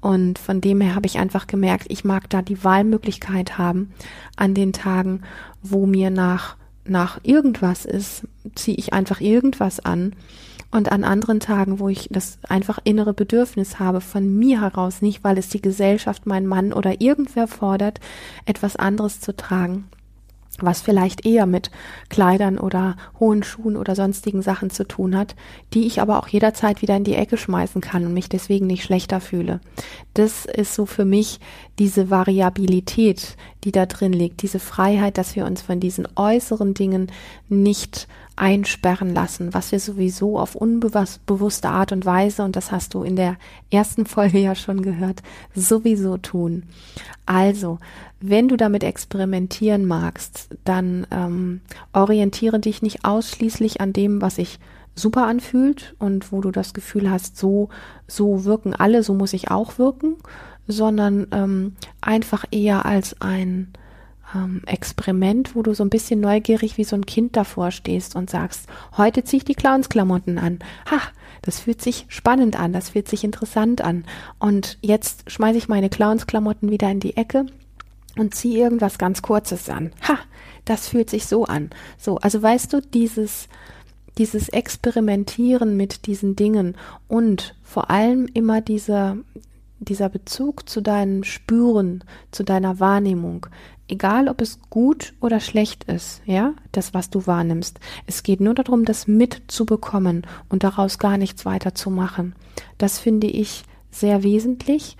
Und 0.00 0.38
von 0.38 0.60
dem 0.60 0.82
her 0.82 0.94
habe 0.94 1.06
ich 1.06 1.18
einfach 1.18 1.46
gemerkt, 1.46 1.86
ich 1.88 2.04
mag 2.04 2.28
da 2.28 2.42
die 2.42 2.62
Wahlmöglichkeit 2.62 3.56
haben 3.56 3.92
an 4.36 4.52
den 4.52 4.72
Tagen, 4.72 5.22
wo 5.62 5.86
mir 5.86 6.10
nach, 6.10 6.56
nach 6.86 7.20
irgendwas 7.22 7.84
ist, 7.84 8.26
ziehe 8.54 8.76
ich 8.76 8.92
einfach 8.92 9.20
irgendwas 9.20 9.80
an. 9.80 10.14
Und 10.70 10.90
an 10.90 11.04
anderen 11.04 11.38
Tagen, 11.38 11.78
wo 11.78 11.88
ich 11.88 12.08
das 12.10 12.38
einfach 12.48 12.80
innere 12.82 13.14
Bedürfnis 13.14 13.78
habe 13.78 14.00
von 14.00 14.36
mir 14.36 14.60
heraus, 14.60 15.02
nicht 15.02 15.22
weil 15.22 15.38
es 15.38 15.48
die 15.48 15.62
Gesellschaft, 15.62 16.26
mein 16.26 16.48
Mann 16.48 16.72
oder 16.72 17.00
irgendwer 17.00 17.46
fordert, 17.46 18.00
etwas 18.44 18.74
anderes 18.74 19.20
zu 19.20 19.36
tragen, 19.36 19.84
was 20.58 20.80
vielleicht 20.80 21.26
eher 21.26 21.46
mit 21.46 21.70
Kleidern 22.08 22.58
oder 22.58 22.96
hohen 23.18 23.42
Schuhen 23.42 23.76
oder 23.76 23.94
sonstigen 23.94 24.42
Sachen 24.42 24.70
zu 24.70 24.86
tun 24.86 25.16
hat, 25.16 25.34
die 25.72 25.86
ich 25.86 26.00
aber 26.00 26.18
auch 26.18 26.28
jederzeit 26.28 26.82
wieder 26.82 26.96
in 26.96 27.04
die 27.04 27.14
Ecke 27.14 27.36
schmeißen 27.36 27.80
kann 27.80 28.06
und 28.06 28.14
mich 28.14 28.28
deswegen 28.28 28.66
nicht 28.66 28.84
schlechter 28.84 29.20
fühle. 29.20 29.60
Das 30.14 30.44
ist 30.44 30.74
so 30.74 30.86
für 30.86 31.04
mich 31.04 31.40
diese 31.78 32.10
Variabilität, 32.10 33.36
die 33.64 33.72
da 33.72 33.86
drin 33.86 34.12
liegt, 34.12 34.42
diese 34.42 34.58
Freiheit, 34.58 35.18
dass 35.18 35.36
wir 35.36 35.46
uns 35.46 35.62
von 35.62 35.80
diesen 35.80 36.06
äußeren 36.16 36.74
Dingen 36.74 37.10
nicht 37.48 38.06
einsperren 38.36 39.14
lassen, 39.14 39.54
was 39.54 39.72
wir 39.72 39.78
sowieso 39.78 40.38
auf 40.38 40.54
unbewusste 40.54 41.68
Art 41.68 41.92
und 41.92 42.04
Weise, 42.04 42.42
und 42.42 42.56
das 42.56 42.72
hast 42.72 42.94
du 42.94 43.02
in 43.02 43.16
der 43.16 43.36
ersten 43.70 44.06
Folge 44.06 44.38
ja 44.38 44.54
schon 44.54 44.82
gehört, 44.82 45.22
sowieso 45.54 46.16
tun. 46.16 46.64
Also, 47.26 47.78
wenn 48.20 48.48
du 48.48 48.56
damit 48.56 48.82
experimentieren 48.84 49.86
magst, 49.86 50.48
dann 50.64 51.06
ähm, 51.10 51.60
orientiere 51.92 52.58
dich 52.58 52.82
nicht 52.82 53.04
ausschließlich 53.04 53.80
an 53.80 53.92
dem, 53.92 54.20
was 54.20 54.36
sich 54.36 54.58
super 54.96 55.26
anfühlt 55.26 55.94
und 55.98 56.32
wo 56.32 56.40
du 56.40 56.50
das 56.50 56.74
Gefühl 56.74 57.10
hast, 57.10 57.36
so, 57.36 57.68
so 58.06 58.44
wirken 58.44 58.74
alle, 58.74 59.02
so 59.02 59.14
muss 59.14 59.32
ich 59.32 59.50
auch 59.50 59.78
wirken, 59.78 60.16
sondern 60.66 61.26
ähm, 61.32 61.76
einfach 62.00 62.44
eher 62.50 62.86
als 62.86 63.20
ein 63.20 63.72
ähm, 64.34 64.62
Experiment, 64.66 65.54
wo 65.54 65.62
du 65.62 65.74
so 65.74 65.84
ein 65.84 65.90
bisschen 65.90 66.20
neugierig 66.20 66.78
wie 66.78 66.84
so 66.84 66.96
ein 66.96 67.06
Kind 67.06 67.36
davor 67.36 67.70
stehst 67.70 68.16
und 68.16 68.30
sagst, 68.30 68.68
heute 68.96 69.24
ziehe 69.24 69.38
ich 69.38 69.44
die 69.44 69.54
Clownsklamotten 69.54 70.38
an. 70.38 70.58
Ha, 70.90 71.00
das 71.42 71.60
fühlt 71.60 71.82
sich 71.82 72.06
spannend 72.08 72.58
an, 72.58 72.72
das 72.72 72.90
fühlt 72.90 73.08
sich 73.08 73.24
interessant 73.24 73.82
an. 73.82 74.04
Und 74.38 74.78
jetzt 74.80 75.30
schmeiße 75.30 75.58
ich 75.58 75.68
meine 75.68 75.90
Clownsklamotten 75.90 76.70
wieder 76.70 76.90
in 76.90 77.00
die 77.00 77.16
Ecke 77.16 77.46
und 78.16 78.34
ziehe 78.34 78.58
irgendwas 78.58 78.98
ganz 78.98 79.22
Kurzes 79.22 79.68
an. 79.68 79.92
Ha, 80.08 80.18
das 80.64 80.88
fühlt 80.88 81.10
sich 81.10 81.26
so 81.26 81.44
an. 81.44 81.70
So, 81.98 82.16
also 82.18 82.42
weißt 82.42 82.72
du, 82.72 82.80
dieses, 82.80 83.48
dieses 84.18 84.48
Experimentieren 84.48 85.76
mit 85.76 86.06
diesen 86.06 86.36
Dingen 86.36 86.76
und 87.08 87.54
vor 87.62 87.90
allem 87.90 88.26
immer 88.32 88.60
dieser, 88.60 89.18
dieser 89.78 90.08
Bezug 90.08 90.68
zu 90.68 90.80
deinem 90.80 91.24
Spüren, 91.24 92.04
zu 92.30 92.44
deiner 92.44 92.80
Wahrnehmung, 92.80 93.46
egal 93.88 94.28
ob 94.28 94.40
es 94.40 94.60
gut 94.70 95.14
oder 95.20 95.40
schlecht 95.40 95.84
ist, 95.84 96.22
ja, 96.24 96.54
das, 96.72 96.94
was 96.94 97.10
du 97.10 97.26
wahrnimmst. 97.26 97.80
Es 98.06 98.22
geht 98.22 98.40
nur 98.40 98.54
darum, 98.54 98.84
das 98.84 99.06
mitzubekommen 99.06 100.26
und 100.48 100.64
daraus 100.64 100.98
gar 100.98 101.18
nichts 101.18 101.44
weiter 101.44 101.74
zu 101.74 101.90
machen. 101.90 102.34
Das 102.78 102.98
finde 102.98 103.26
ich 103.26 103.64
sehr 103.90 104.22
wesentlich, 104.22 104.96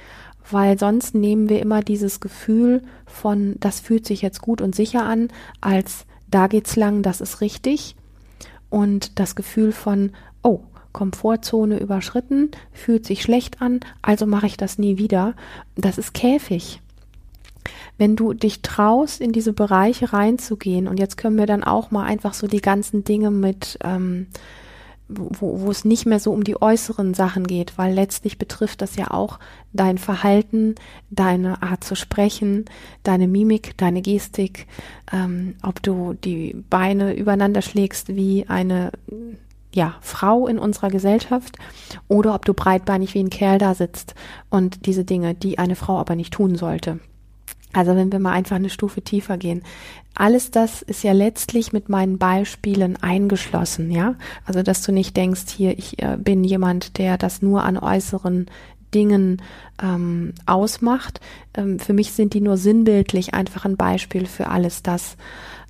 weil 0.50 0.78
sonst 0.78 1.14
nehmen 1.14 1.48
wir 1.48 1.60
immer 1.60 1.82
dieses 1.82 2.20
Gefühl 2.20 2.82
von, 3.06 3.56
das 3.60 3.80
fühlt 3.80 4.06
sich 4.06 4.22
jetzt 4.22 4.42
gut 4.42 4.60
und 4.60 4.74
sicher 4.74 5.04
an, 5.04 5.28
als 5.60 6.04
da 6.28 6.46
geht's 6.48 6.76
lang, 6.76 7.02
das 7.02 7.20
ist 7.20 7.40
richtig. 7.40 7.96
Und 8.68 9.18
das 9.18 9.37
Gefühl 9.37 9.72
von, 9.72 10.12
oh, 10.42 10.60
Komfortzone 10.94 11.78
überschritten, 11.78 12.50
fühlt 12.72 13.04
sich 13.04 13.20
schlecht 13.20 13.61
an, 13.61 13.80
also 14.00 14.24
mache 14.24 14.46
ich 14.46 14.57
das 14.57 14.78
nie 14.78 14.96
wieder. 14.96 15.35
Das 15.76 15.98
ist 15.98 16.14
Käfig 16.14 16.80
wenn 17.98 18.16
du 18.16 18.33
dich 18.33 18.62
traust, 18.62 19.20
in 19.20 19.33
diese 19.33 19.52
Bereiche 19.52 20.12
reinzugehen, 20.12 20.88
und 20.88 20.98
jetzt 20.98 21.16
können 21.16 21.38
wir 21.38 21.46
dann 21.46 21.64
auch 21.64 21.90
mal 21.90 22.04
einfach 22.04 22.35
so 22.35 22.46
die 22.46 22.61
ganzen 22.61 23.04
Dinge 23.04 23.30
mit, 23.30 23.78
ähm, 23.83 24.26
wo, 25.09 25.61
wo 25.61 25.70
es 25.70 25.85
nicht 25.85 26.07
mehr 26.07 26.18
so 26.18 26.33
um 26.33 26.44
die 26.44 26.61
äußeren 26.61 27.14
Sachen 27.14 27.46
geht, 27.46 27.76
weil 27.76 27.94
letztlich 27.94 28.38
betrifft 28.38 28.80
das 28.80 28.96
ja 28.96 29.11
auch 29.11 29.38
dein 29.72 29.98
Verhalten, 29.98 30.74
deine 31.11 31.62
Art 31.62 31.85
zu 31.85 31.94
sprechen, 31.94 32.64
deine 33.02 33.28
Mimik, 33.28 33.76
deine 33.76 34.02
Gestik, 34.02 34.66
ähm, 35.12 35.57
ob 35.62 35.83
du 35.83 36.14
die 36.14 36.57
Beine 36.70 37.14
übereinander 37.14 37.62
schlägst 37.62 38.16
wie 38.16 38.46
eine 38.48 38.92
ja, 39.74 39.94
Frau 40.00 40.46
in 40.46 40.58
unserer 40.58 40.88
Gesellschaft 40.88 41.56
oder 42.08 42.34
ob 42.34 42.44
du 42.44 42.54
breitbeinig 42.54 43.14
wie 43.14 43.20
ein 43.20 43.30
Kerl 43.30 43.58
da 43.58 43.74
sitzt 43.74 44.14
und 44.50 44.87
diese 44.87 45.04
Dinge, 45.04 45.34
die 45.34 45.58
eine 45.58 45.76
Frau 45.76 45.98
aber 45.98 46.16
nicht 46.16 46.32
tun 46.32 46.56
sollte. 46.56 47.00
Also 47.72 47.96
wenn 47.96 48.12
wir 48.12 48.20
mal 48.20 48.32
einfach 48.32 48.56
eine 48.56 48.70
Stufe 48.70 49.02
tiefer 49.02 49.37
gehen. 49.37 49.62
Alles 50.14 50.52
das 50.52 50.80
ist 50.80 51.02
ja 51.02 51.12
letztlich 51.12 51.72
mit 51.72 51.88
meinen 51.88 52.18
Beispielen 52.18 52.96
eingeschlossen, 53.02 53.90
ja. 53.90 54.14
Also 54.44 54.62
dass 54.62 54.82
du 54.82 54.92
nicht 54.92 55.16
denkst, 55.16 55.46
hier, 55.48 55.76
ich 55.76 56.00
äh, 56.00 56.16
bin 56.16 56.44
jemand, 56.44 56.98
der 56.98 57.18
das 57.18 57.42
nur 57.42 57.64
an 57.64 57.76
äußeren 57.76 58.46
Dingen 58.94 59.42
ähm, 59.82 60.34
ausmacht. 60.46 61.20
Ähm, 61.54 61.80
für 61.80 61.92
mich 61.92 62.12
sind 62.12 62.32
die 62.32 62.40
nur 62.40 62.56
sinnbildlich 62.56 63.34
einfach 63.34 63.64
ein 63.64 63.76
Beispiel 63.76 64.26
für 64.26 64.48
alles 64.48 64.84
das, 64.84 65.16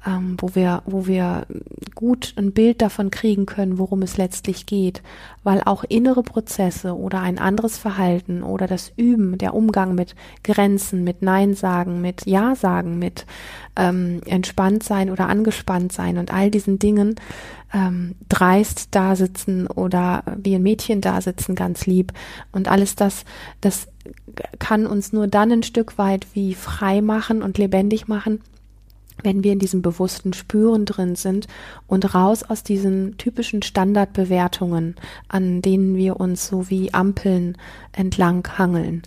ähm, 0.07 0.37
wo 0.38 0.55
wir, 0.55 0.83
wo 0.87 1.07
wir 1.07 1.47
gut 1.95 2.35
ein 2.37 2.53
Bild 2.53 2.83
davon 2.83 3.11
kriegen 3.11 3.47
können, 3.47 3.79
worum 3.79 4.03
es 4.03 4.17
letztlich 4.17 4.67
geht, 4.67 5.03
weil 5.43 5.62
auch 5.64 5.85
innere 5.85 6.23
Prozesse 6.23 6.97
oder 6.97 7.21
ein 7.21 7.38
anderes 7.38 7.79
Verhalten 7.79 8.43
oder 8.43 8.67
das 8.67 8.93
Üben, 8.97 9.38
der 9.38 9.55
Umgang 9.55 9.95
mit 9.95 10.14
Grenzen, 10.43 11.05
mit 11.05 11.23
Nein 11.23 11.55
sagen, 11.55 12.01
mit 12.01 12.27
Ja 12.27 12.55
sagen, 12.55 12.99
mit 12.99 13.27
ähm, 13.77 14.21
entspannt 14.27 14.83
sein 14.83 15.11
oder 15.11 15.29
angespannt 15.29 15.93
sein 15.93 16.19
und 16.19 16.33
all 16.33 16.51
diesen 16.51 16.79
Dingen 16.79 17.17
ähm, 17.73 18.14
dreist 18.29 18.95
da 18.95 19.17
sitzen 19.17 19.67
oder 19.67 20.23
wie 20.37 20.55
ein 20.55 20.62
Mädchen 20.62 21.01
da 21.01 21.21
sitzen, 21.21 21.55
ganz 21.55 21.87
lieb. 21.87 22.12
Und 22.53 22.69
alles 22.69 22.95
das, 22.95 23.25
das 23.61 23.88
kann 24.59 24.87
uns 24.87 25.12
nur 25.12 25.27
dann 25.27 25.51
ein 25.51 25.62
Stück 25.62 25.99
weit 25.99 26.27
wie 26.35 26.55
frei 26.55 27.01
machen 27.01 27.43
und 27.43 27.59
lebendig 27.59 28.07
machen, 28.07 28.40
wenn 29.22 29.44
wir 29.44 29.53
in 29.53 29.59
diesem 29.59 29.83
bewussten 29.83 30.33
Spüren 30.33 30.85
drin 30.85 31.16
sind 31.16 31.46
und 31.87 32.14
raus 32.14 32.42
aus 32.42 32.62
diesen 32.62 33.16
typischen 33.16 33.62
Standardbewertungen, 33.62 34.96
an 35.29 35.62
denen 35.62 35.96
wir 35.96 36.20
uns 36.20 36.46
so 36.46 36.68
wie 36.70 36.92
Ampeln 36.92 37.57
entlang 37.92 38.46
hangeln. 38.59 39.03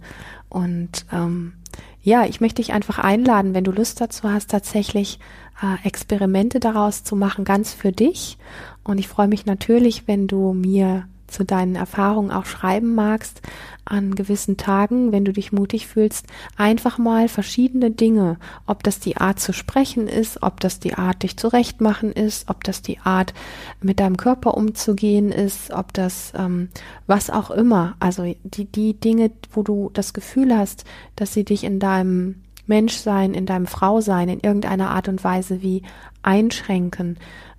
Und 0.49 1.05
ähm, 1.11 1.53
ja, 2.01 2.25
ich 2.25 2.39
möchte 2.39 2.61
dich 2.61 2.73
einfach 2.73 2.99
einladen, 2.99 3.53
wenn 3.53 3.65
du 3.65 3.71
Lust 3.71 3.99
dazu 3.99 4.31
hast, 4.31 4.49
tatsächlich 4.49 5.19
äh, 5.61 5.85
Experimente 5.85 6.59
daraus 6.59 7.03
zu 7.03 7.15
machen, 7.15 7.43
ganz 7.43 7.73
für 7.73 7.91
dich. 7.91 8.37
Und 8.83 8.97
ich 8.97 9.07
freue 9.07 9.27
mich 9.27 9.45
natürlich, 9.45 10.07
wenn 10.07 10.27
du 10.27 10.53
mir 10.53 11.07
zu 11.27 11.45
deinen 11.45 11.75
Erfahrungen 11.75 12.31
auch 12.31 12.45
schreiben 12.45 12.95
magst, 12.95 13.41
an 13.85 14.15
gewissen 14.15 14.57
Tagen, 14.57 15.11
wenn 15.11 15.25
du 15.25 15.31
dich 15.31 15.51
mutig 15.51 15.87
fühlst, 15.87 16.27
einfach 16.57 16.97
mal 16.97 17.29
verschiedene 17.29 17.91
Dinge, 17.91 18.37
ob 18.65 18.83
das 18.83 18.99
die 18.99 19.17
Art 19.17 19.39
zu 19.39 19.53
sprechen 19.53 20.07
ist, 20.07 20.43
ob 20.43 20.59
das 20.59 20.79
die 20.79 20.95
Art 20.95 21.23
dich 21.23 21.37
zurechtmachen 21.37 22.11
ist, 22.11 22.49
ob 22.49 22.63
das 22.63 22.81
die 22.81 22.99
Art 22.99 23.33
mit 23.81 23.99
deinem 23.99 24.17
Körper 24.17 24.55
umzugehen 24.55 25.31
ist, 25.31 25.71
ob 25.71 25.93
das 25.93 26.33
ähm, 26.35 26.69
was 27.05 27.29
auch 27.29 27.51
immer, 27.51 27.95
also 27.99 28.35
die, 28.43 28.65
die 28.65 28.93
Dinge, 28.99 29.31
wo 29.51 29.63
du 29.63 29.89
das 29.93 30.13
Gefühl 30.13 30.57
hast, 30.57 30.83
dass 31.15 31.33
sie 31.33 31.45
dich 31.45 31.63
in 31.63 31.79
deinem 31.79 32.43
Menschsein, 32.67 33.33
in 33.33 33.45
deinem 33.45 33.67
Frausein 33.67 34.29
in 34.29 34.41
irgendeiner 34.41 34.89
Art 34.89 35.07
und 35.07 35.23
Weise 35.23 35.61
wie 35.61 35.83
einschränken, 36.21 37.17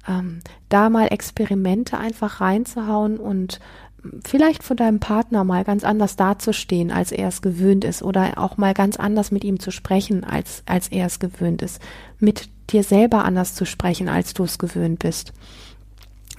ähm, 0.09 0.41
da 0.69 0.91
mal 0.91 1.09
Experimente 1.09 1.99
einfach 1.99 2.41
reinzuhauen 2.41 3.19
und 3.19 3.61
vielleicht 4.25 4.63
vor 4.63 4.77
deinem 4.77 5.01
Partner 5.01 5.45
mal 5.45 5.65
ganz 5.65 5.85
anders 5.85 6.17
dazustehen, 6.17 6.91
als 6.91 7.13
er 7.13 7.29
es 7.29 7.43
gewöhnt 7.43 7.85
ist, 7.85 8.03
oder 8.03 8.39
auch 8.39 8.57
mal 8.57 8.75
ganz 8.75 8.97
anders 8.97 9.31
mit 9.31 9.45
ihm 9.45 9.61
zu 9.61 9.71
sprechen, 9.71 10.25
als, 10.25 10.63
als 10.67 10.89
er 10.89 11.07
es 11.07 11.19
gewöhnt 11.19 11.63
ist, 11.63 11.81
mit 12.19 12.49
dir 12.71 12.83
selber 12.83 13.25
anders 13.25 13.55
zu 13.55 13.65
sprechen, 13.65 14.09
als 14.09 14.35
du 14.35 14.45
es 14.45 14.59
gewöhnt 14.59 15.01
bist. 15.01 15.33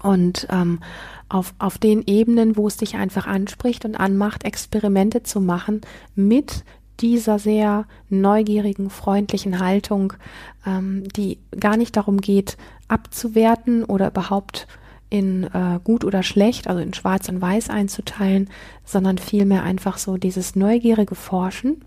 Und 0.01 0.47
ähm, 0.49 0.79
auf, 1.27 1.53
auf 1.59 1.77
den 1.77 2.03
Ebenen, 2.07 2.55
wo 2.55 2.67
es 2.67 2.77
dich 2.77 2.95
einfach 2.95 3.27
anspricht 3.27 3.85
und 3.85 3.95
anmacht, 3.95 4.45
Experimente 4.45 5.23
zu 5.23 5.41
machen 5.41 5.81
mit 6.15 6.63
dieser 7.01 7.39
sehr 7.39 7.85
neugierigen, 8.09 8.89
freundlichen 8.89 9.59
Haltung, 9.59 10.13
ähm, 10.65 11.03
die 11.15 11.39
gar 11.57 11.77
nicht 11.77 11.95
darum 11.95 12.19
geht, 12.19 12.57
abzuwerten 12.89 13.83
oder 13.85 14.07
überhaupt 14.07 14.67
in 15.09 15.43
äh, 15.45 15.79
gut 15.83 16.03
oder 16.03 16.23
schlecht, 16.23 16.67
also 16.67 16.81
in 16.81 16.93
schwarz 16.93 17.29
und 17.29 17.41
weiß 17.41 17.69
einzuteilen, 17.69 18.49
sondern 18.85 19.17
vielmehr 19.17 19.63
einfach 19.63 19.97
so 19.97 20.17
dieses 20.17 20.55
neugierige 20.55 21.15
Forschen, 21.15 21.81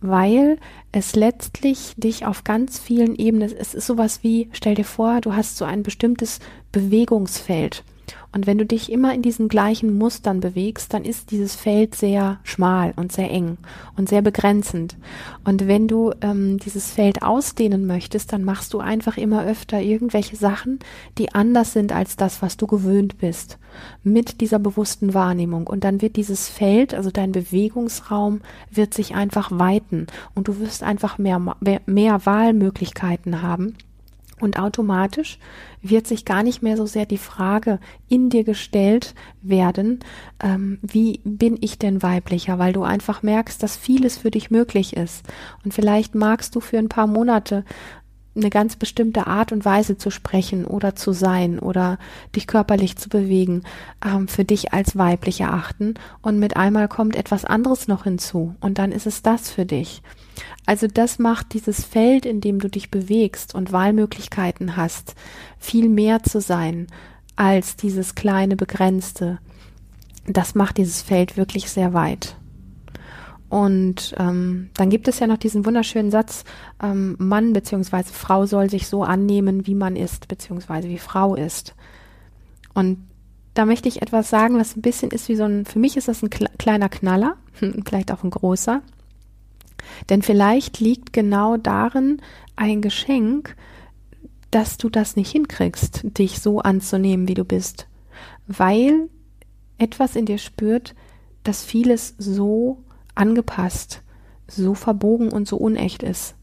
weil 0.00 0.58
es 0.92 1.14
letztlich 1.14 1.94
dich 1.96 2.26
auf 2.26 2.44
ganz 2.44 2.78
vielen 2.78 3.14
Ebenen, 3.14 3.50
es 3.50 3.74
ist 3.74 3.86
sowas 3.86 4.22
wie, 4.22 4.48
stell 4.52 4.74
dir 4.74 4.84
vor, 4.84 5.20
du 5.20 5.34
hast 5.34 5.56
so 5.56 5.64
ein 5.64 5.82
bestimmtes 5.82 6.40
Bewegungsfeld 6.72 7.84
und 8.32 8.46
wenn 8.46 8.58
du 8.58 8.64
dich 8.64 8.92
immer 8.92 9.12
in 9.12 9.22
diesen 9.22 9.48
gleichen 9.48 9.98
Mustern 9.98 10.40
bewegst, 10.40 10.94
dann 10.94 11.04
ist 11.04 11.32
dieses 11.32 11.56
Feld 11.56 11.96
sehr 11.96 12.38
schmal 12.44 12.92
und 12.94 13.10
sehr 13.10 13.30
eng 13.30 13.58
und 13.96 14.08
sehr 14.08 14.22
begrenzend. 14.22 14.96
Und 15.44 15.66
wenn 15.66 15.88
du 15.88 16.12
ähm, 16.20 16.58
dieses 16.58 16.92
Feld 16.92 17.22
ausdehnen 17.22 17.86
möchtest, 17.86 18.32
dann 18.32 18.44
machst 18.44 18.72
du 18.72 18.78
einfach 18.78 19.16
immer 19.16 19.44
öfter 19.44 19.80
irgendwelche 19.80 20.36
Sachen, 20.36 20.78
die 21.18 21.34
anders 21.34 21.72
sind 21.72 21.92
als 21.92 22.14
das, 22.16 22.40
was 22.40 22.56
du 22.56 22.68
gewöhnt 22.68 23.18
bist, 23.18 23.58
mit 24.04 24.40
dieser 24.40 24.60
bewussten 24.60 25.12
Wahrnehmung. 25.12 25.66
Und 25.66 25.82
dann 25.82 26.00
wird 26.00 26.14
dieses 26.14 26.48
Feld, 26.48 26.94
also 26.94 27.10
dein 27.10 27.32
Bewegungsraum, 27.32 28.42
wird 28.70 28.94
sich 28.94 29.16
einfach 29.16 29.50
weiten 29.52 30.06
und 30.36 30.46
du 30.46 30.60
wirst 30.60 30.84
einfach 30.84 31.18
mehr, 31.18 31.40
mehr 31.86 32.26
Wahlmöglichkeiten 32.26 33.42
haben. 33.42 33.74
Und 34.40 34.58
automatisch 34.58 35.38
wird 35.82 36.06
sich 36.06 36.24
gar 36.24 36.42
nicht 36.42 36.62
mehr 36.62 36.76
so 36.76 36.86
sehr 36.86 37.06
die 37.06 37.18
Frage 37.18 37.78
in 38.08 38.30
dir 38.30 38.44
gestellt 38.44 39.14
werden, 39.42 40.00
ähm, 40.42 40.78
wie 40.82 41.20
bin 41.24 41.56
ich 41.60 41.78
denn 41.78 42.02
weiblicher, 42.02 42.58
weil 42.58 42.72
du 42.72 42.82
einfach 42.82 43.22
merkst, 43.22 43.62
dass 43.62 43.76
vieles 43.76 44.18
für 44.18 44.30
dich 44.30 44.50
möglich 44.50 44.96
ist. 44.96 45.26
Und 45.64 45.72
vielleicht 45.72 46.14
magst 46.14 46.54
du 46.54 46.60
für 46.60 46.78
ein 46.78 46.88
paar 46.88 47.06
Monate 47.06 47.64
eine 48.36 48.50
ganz 48.50 48.76
bestimmte 48.76 49.26
Art 49.26 49.52
und 49.52 49.64
Weise 49.64 49.98
zu 49.98 50.10
sprechen 50.10 50.64
oder 50.64 50.94
zu 50.94 51.12
sein 51.12 51.58
oder 51.58 51.98
dich 52.36 52.46
körperlich 52.46 52.96
zu 52.96 53.08
bewegen, 53.08 53.62
ähm, 54.04 54.28
für 54.28 54.44
dich 54.44 54.72
als 54.72 54.96
weiblich 54.96 55.40
erachten 55.40 55.94
und 56.22 56.38
mit 56.38 56.56
einmal 56.56 56.88
kommt 56.88 57.16
etwas 57.16 57.44
anderes 57.44 57.88
noch 57.88 58.04
hinzu 58.04 58.54
und 58.60 58.78
dann 58.78 58.92
ist 58.92 59.06
es 59.06 59.22
das 59.22 59.50
für 59.50 59.66
dich. 59.66 60.02
Also 60.64 60.86
das 60.86 61.18
macht 61.18 61.54
dieses 61.54 61.84
Feld, 61.84 62.24
in 62.24 62.40
dem 62.40 62.60
du 62.60 62.68
dich 62.68 62.90
bewegst 62.90 63.54
und 63.54 63.72
Wahlmöglichkeiten 63.72 64.76
hast, 64.76 65.14
viel 65.58 65.88
mehr 65.88 66.22
zu 66.22 66.40
sein 66.40 66.86
als 67.34 67.76
dieses 67.76 68.14
kleine 68.14 68.54
begrenzte. 68.54 69.38
Das 70.26 70.54
macht 70.54 70.76
dieses 70.76 71.02
Feld 71.02 71.36
wirklich 71.36 71.70
sehr 71.70 71.92
weit. 71.94 72.36
Und 73.50 74.14
ähm, 74.16 74.70
dann 74.74 74.90
gibt 74.90 75.08
es 75.08 75.18
ja 75.18 75.26
noch 75.26 75.36
diesen 75.36 75.66
wunderschönen 75.66 76.12
Satz, 76.12 76.44
ähm, 76.80 77.16
Mann 77.18 77.52
bzw. 77.52 78.04
Frau 78.04 78.46
soll 78.46 78.70
sich 78.70 78.86
so 78.86 79.02
annehmen, 79.02 79.66
wie 79.66 79.74
man 79.74 79.96
ist, 79.96 80.28
beziehungsweise 80.28 80.88
wie 80.88 80.98
Frau 80.98 81.34
ist. 81.34 81.74
Und 82.74 83.08
da 83.54 83.66
möchte 83.66 83.88
ich 83.88 84.02
etwas 84.02 84.30
sagen, 84.30 84.56
was 84.56 84.76
ein 84.76 84.82
bisschen 84.82 85.10
ist 85.10 85.28
wie 85.28 85.34
so 85.34 85.42
ein, 85.42 85.64
für 85.64 85.80
mich 85.80 85.96
ist 85.96 86.06
das 86.06 86.22
ein 86.22 86.30
kleiner 86.30 86.88
Knaller, 86.88 87.36
vielleicht 87.84 88.12
auch 88.12 88.22
ein 88.22 88.30
großer. 88.30 88.82
Denn 90.08 90.22
vielleicht 90.22 90.78
liegt 90.78 91.12
genau 91.12 91.56
darin 91.56 92.22
ein 92.54 92.80
Geschenk, 92.80 93.56
dass 94.52 94.76
du 94.76 94.88
das 94.88 95.16
nicht 95.16 95.32
hinkriegst, 95.32 96.02
dich 96.04 96.38
so 96.38 96.60
anzunehmen, 96.60 97.26
wie 97.26 97.34
du 97.34 97.44
bist. 97.44 97.88
Weil 98.46 99.08
etwas 99.76 100.14
in 100.14 100.26
dir 100.26 100.38
spürt, 100.38 100.94
dass 101.42 101.64
vieles 101.64 102.14
so 102.16 102.84
angepasst, 103.20 104.02
so 104.48 104.74
verbogen 104.74 105.30
und 105.30 105.46
so 105.46 105.56
unecht 105.56 106.02
ist. 106.02 106.34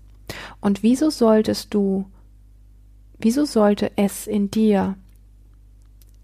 Und 0.62 0.84
wieso 0.84 1.10
solltest 1.10 1.74
du, 1.74 2.06
wieso 3.20 3.46
sollte 3.46 3.92
es 3.96 4.28
in 4.28 4.52
dir 4.52 4.96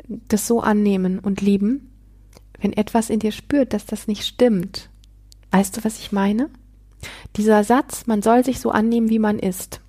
das 0.08 0.48
so 0.48 0.62
annehmen 0.62 1.20
und 1.20 1.42
lieben, 1.42 1.89
wenn 2.60 2.74
etwas 2.74 3.10
in 3.10 3.20
dir 3.20 3.32
spürt, 3.32 3.74
dass 3.74 3.86
das 3.86 4.08
nicht 4.08 4.26
stimmt? 4.26 4.89
Weißt 5.52 5.78
du, 5.78 5.84
was 5.84 6.00
ich 6.00 6.12
meine? 6.12 6.50
Dieser 7.36 7.63
Satz, 7.63 8.08
man 8.08 8.22
soll 8.22 8.46
sich 8.46 8.60
so 8.60 8.72
annehmen, 8.72 9.10
wie 9.10 9.20
man 9.20 9.39
ist. 9.39 9.82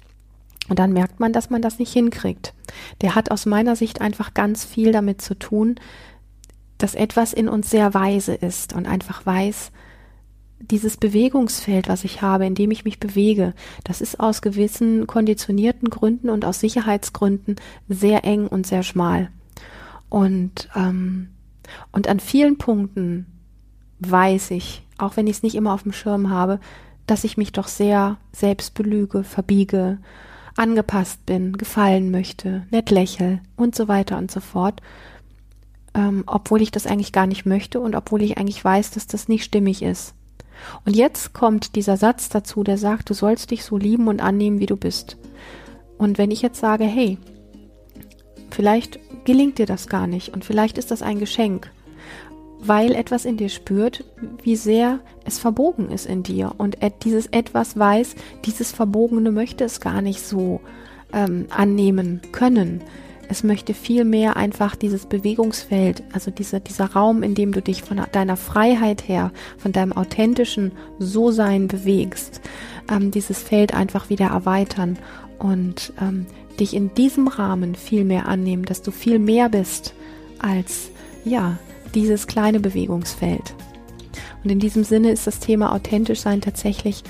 Und 0.68 0.78
dann 0.78 0.92
merkt 0.92 1.20
man, 1.20 1.32
dass 1.32 1.50
man 1.50 1.62
das 1.62 1.78
nicht 1.78 1.92
hinkriegt. 1.92 2.54
Der 3.02 3.14
hat 3.14 3.30
aus 3.30 3.46
meiner 3.46 3.76
Sicht 3.76 4.00
einfach 4.00 4.34
ganz 4.34 4.64
viel 4.64 4.92
damit 4.92 5.20
zu 5.20 5.38
tun, 5.38 5.76
dass 6.78 6.94
etwas 6.94 7.32
in 7.32 7.48
uns 7.48 7.70
sehr 7.70 7.94
weise 7.94 8.34
ist 8.34 8.72
und 8.72 8.86
einfach 8.86 9.24
weiß, 9.24 9.70
dieses 10.70 10.96
Bewegungsfeld, 10.96 11.88
was 11.88 12.04
ich 12.04 12.22
habe, 12.22 12.46
in 12.46 12.54
dem 12.54 12.70
ich 12.70 12.84
mich 12.84 13.00
bewege, 13.00 13.54
das 13.84 14.00
ist 14.00 14.20
aus 14.20 14.42
gewissen 14.42 15.06
konditionierten 15.06 15.90
Gründen 15.90 16.30
und 16.30 16.44
aus 16.44 16.60
Sicherheitsgründen 16.60 17.56
sehr 17.88 18.24
eng 18.24 18.46
und 18.46 18.66
sehr 18.66 18.82
schmal. 18.82 19.30
Und, 20.08 20.68
ähm, 20.74 21.28
und 21.92 22.08
an 22.08 22.20
vielen 22.20 22.58
Punkten 22.58 23.26
weiß 24.00 24.50
ich, 24.52 24.82
auch 24.98 25.16
wenn 25.16 25.26
ich 25.26 25.36
es 25.36 25.42
nicht 25.42 25.54
immer 25.54 25.72
auf 25.72 25.82
dem 25.82 25.92
Schirm 25.92 26.30
habe, 26.30 26.60
dass 27.06 27.24
ich 27.24 27.36
mich 27.36 27.52
doch 27.52 27.68
sehr 27.68 28.16
selbst 28.32 28.74
belüge, 28.74 29.24
verbiege, 29.24 29.98
angepasst 30.56 31.26
bin, 31.26 31.56
gefallen 31.58 32.10
möchte, 32.10 32.66
nett 32.70 32.90
lächel 32.90 33.40
und 33.56 33.74
so 33.74 33.88
weiter 33.88 34.18
und 34.18 34.30
so 34.30 34.40
fort, 34.40 34.80
ähm, 35.94 36.24
obwohl 36.26 36.62
ich 36.62 36.70
das 36.70 36.86
eigentlich 36.86 37.12
gar 37.12 37.26
nicht 37.26 37.44
möchte 37.44 37.80
und 37.80 37.94
obwohl 37.94 38.22
ich 38.22 38.38
eigentlich 38.38 38.64
weiß, 38.64 38.92
dass 38.92 39.06
das 39.06 39.28
nicht 39.28 39.44
stimmig 39.44 39.82
ist. 39.82 40.14
Und 40.84 40.96
jetzt 40.96 41.32
kommt 41.32 41.76
dieser 41.76 41.96
Satz 41.96 42.28
dazu, 42.28 42.64
der 42.64 42.78
sagt, 42.78 43.10
du 43.10 43.14
sollst 43.14 43.50
dich 43.50 43.64
so 43.64 43.76
lieben 43.76 44.08
und 44.08 44.22
annehmen, 44.22 44.58
wie 44.60 44.66
du 44.66 44.76
bist. 44.76 45.16
Und 45.98 46.18
wenn 46.18 46.30
ich 46.30 46.42
jetzt 46.42 46.60
sage, 46.60 46.84
hey, 46.84 47.18
vielleicht 48.50 48.98
gelingt 49.24 49.58
dir 49.58 49.66
das 49.66 49.88
gar 49.88 50.06
nicht 50.06 50.32
und 50.34 50.44
vielleicht 50.44 50.78
ist 50.78 50.90
das 50.90 51.02
ein 51.02 51.18
Geschenk, 51.18 51.70
weil 52.60 52.94
etwas 52.94 53.24
in 53.24 53.36
dir 53.36 53.48
spürt, 53.48 54.04
wie 54.42 54.56
sehr 54.56 55.00
es 55.24 55.38
verbogen 55.38 55.90
ist 55.90 56.06
in 56.06 56.22
dir 56.22 56.54
und 56.58 56.78
dieses 57.04 57.26
etwas 57.26 57.78
weiß, 57.78 58.14
dieses 58.44 58.72
Verbogene 58.72 59.30
möchte 59.30 59.64
es 59.64 59.80
gar 59.80 60.02
nicht 60.02 60.20
so 60.20 60.60
ähm, 61.12 61.46
annehmen 61.50 62.20
können. 62.32 62.82
Es 63.28 63.42
möchte 63.42 63.74
viel 63.74 64.04
mehr 64.04 64.36
einfach 64.36 64.76
dieses 64.76 65.06
Bewegungsfeld, 65.06 66.02
also 66.12 66.30
diese, 66.30 66.60
dieser 66.60 66.92
Raum, 66.92 67.22
in 67.22 67.34
dem 67.34 67.52
du 67.52 67.62
dich 67.62 67.82
von 67.82 68.00
deiner 68.12 68.36
Freiheit 68.36 69.08
her, 69.08 69.32
von 69.58 69.72
deinem 69.72 69.92
authentischen 69.92 70.72
So-Sein 70.98 71.68
bewegst, 71.68 72.40
ähm, 72.90 73.10
dieses 73.10 73.42
Feld 73.42 73.74
einfach 73.74 74.10
wieder 74.10 74.26
erweitern 74.26 74.98
und 75.38 75.92
ähm, 76.00 76.26
dich 76.60 76.74
in 76.74 76.94
diesem 76.94 77.28
Rahmen 77.28 77.74
viel 77.74 78.04
mehr 78.04 78.28
annehmen, 78.28 78.64
dass 78.64 78.82
du 78.82 78.90
viel 78.90 79.18
mehr 79.18 79.48
bist 79.48 79.94
als, 80.38 80.90
ja, 81.24 81.58
dieses 81.94 82.26
kleine 82.26 82.60
Bewegungsfeld. 82.60 83.54
Und 84.42 84.50
in 84.50 84.58
diesem 84.58 84.84
Sinne 84.84 85.10
ist 85.10 85.26
das 85.26 85.40
Thema 85.40 85.72
authentisch 85.72 86.20
sein 86.20 86.40
tatsächlich 86.40 87.02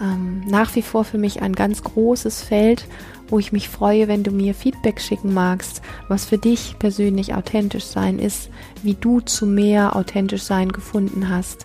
ähm, 0.00 0.42
nach 0.46 0.74
wie 0.74 0.82
vor 0.82 1.04
für 1.04 1.18
mich 1.18 1.42
ein 1.42 1.54
ganz 1.54 1.82
großes 1.82 2.42
Feld, 2.42 2.86
wo 3.32 3.38
ich 3.38 3.50
mich 3.50 3.70
freue, 3.70 4.08
wenn 4.08 4.22
du 4.22 4.30
mir 4.30 4.54
Feedback 4.54 5.00
schicken 5.00 5.32
magst, 5.32 5.80
was 6.06 6.26
für 6.26 6.36
dich 6.36 6.76
persönlich 6.78 7.34
authentisch 7.34 7.84
sein 7.84 8.18
ist, 8.18 8.50
wie 8.82 8.92
du 8.92 9.20
zu 9.20 9.46
mehr 9.46 9.96
authentisch 9.96 10.42
sein 10.42 10.70
gefunden 10.70 11.30
hast, 11.30 11.64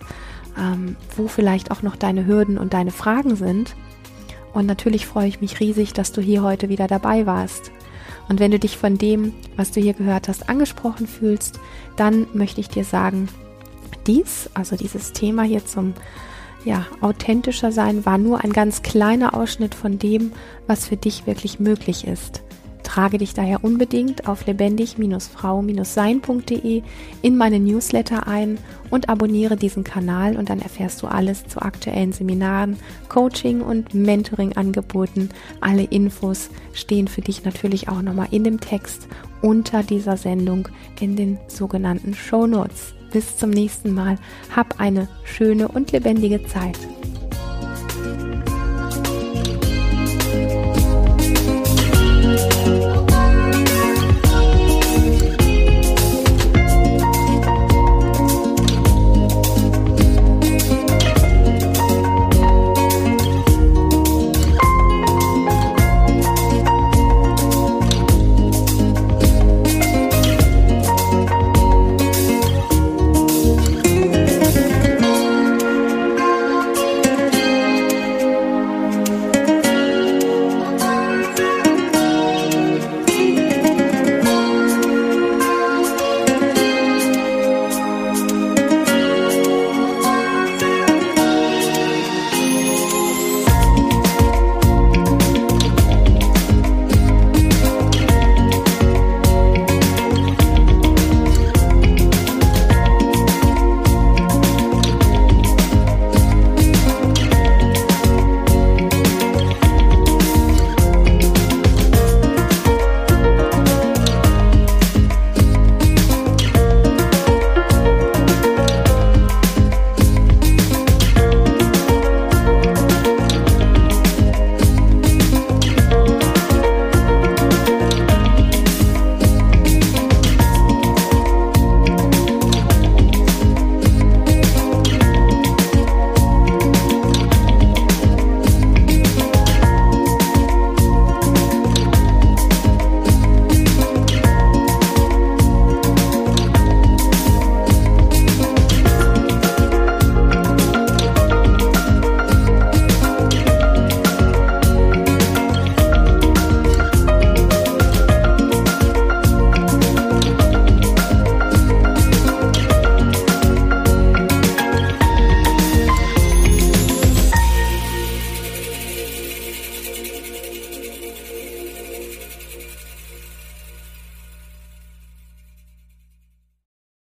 ähm, 0.58 0.96
wo 1.14 1.28
vielleicht 1.28 1.70
auch 1.70 1.82
noch 1.82 1.94
deine 1.94 2.24
Hürden 2.24 2.56
und 2.56 2.72
deine 2.72 2.90
Fragen 2.90 3.36
sind. 3.36 3.76
Und 4.54 4.64
natürlich 4.64 5.06
freue 5.06 5.28
ich 5.28 5.42
mich 5.42 5.60
riesig, 5.60 5.92
dass 5.92 6.10
du 6.10 6.22
hier 6.22 6.42
heute 6.42 6.70
wieder 6.70 6.86
dabei 6.86 7.26
warst. 7.26 7.70
Und 8.30 8.40
wenn 8.40 8.50
du 8.50 8.58
dich 8.58 8.78
von 8.78 8.96
dem, 8.96 9.34
was 9.56 9.70
du 9.70 9.80
hier 9.82 9.92
gehört 9.92 10.28
hast, 10.28 10.48
angesprochen 10.48 11.06
fühlst, 11.06 11.60
dann 11.96 12.28
möchte 12.32 12.62
ich 12.62 12.70
dir 12.70 12.84
sagen, 12.84 13.28
dies, 14.06 14.48
also 14.54 14.74
dieses 14.74 15.12
Thema 15.12 15.42
hier 15.42 15.66
zum 15.66 15.92
ja, 16.64 16.86
authentischer 17.00 17.72
sein, 17.72 18.04
war 18.04 18.18
nur 18.18 18.44
ein 18.44 18.52
ganz 18.52 18.82
kleiner 18.82 19.34
Ausschnitt 19.34 19.74
von 19.74 19.98
dem, 19.98 20.32
was 20.66 20.86
für 20.86 20.96
dich 20.96 21.26
wirklich 21.26 21.60
möglich 21.60 22.06
ist. 22.06 22.42
Trage 22.88 23.18
dich 23.18 23.34
daher 23.34 23.62
unbedingt 23.64 24.26
auf 24.26 24.46
lebendig-frau-sein.de 24.46 26.82
in 27.20 27.36
meine 27.36 27.60
Newsletter 27.60 28.26
ein 28.26 28.58
und 28.88 29.10
abonniere 29.10 29.56
diesen 29.56 29.84
Kanal 29.84 30.38
und 30.38 30.48
dann 30.48 30.60
erfährst 30.60 31.02
du 31.02 31.06
alles 31.06 31.46
zu 31.46 31.60
aktuellen 31.60 32.12
Seminaren, 32.12 32.78
Coaching 33.10 33.60
und 33.60 33.92
Mentoring-Angeboten. 33.92 35.28
Alle 35.60 35.84
Infos 35.84 36.48
stehen 36.72 37.08
für 37.08 37.20
dich 37.20 37.44
natürlich 37.44 37.90
auch 37.90 38.00
nochmal 38.00 38.28
in 38.30 38.44
dem 38.44 38.58
Text 38.58 39.06
unter 39.42 39.82
dieser 39.82 40.16
Sendung 40.16 40.68
in 40.98 41.14
den 41.14 41.36
sogenannten 41.46 42.14
Show 42.14 42.46
Notes. 42.46 42.94
Bis 43.12 43.36
zum 43.36 43.50
nächsten 43.50 43.92
Mal. 43.92 44.16
Hab 44.54 44.80
eine 44.80 45.08
schöne 45.24 45.68
und 45.68 45.92
lebendige 45.92 46.44
Zeit. 46.46 46.78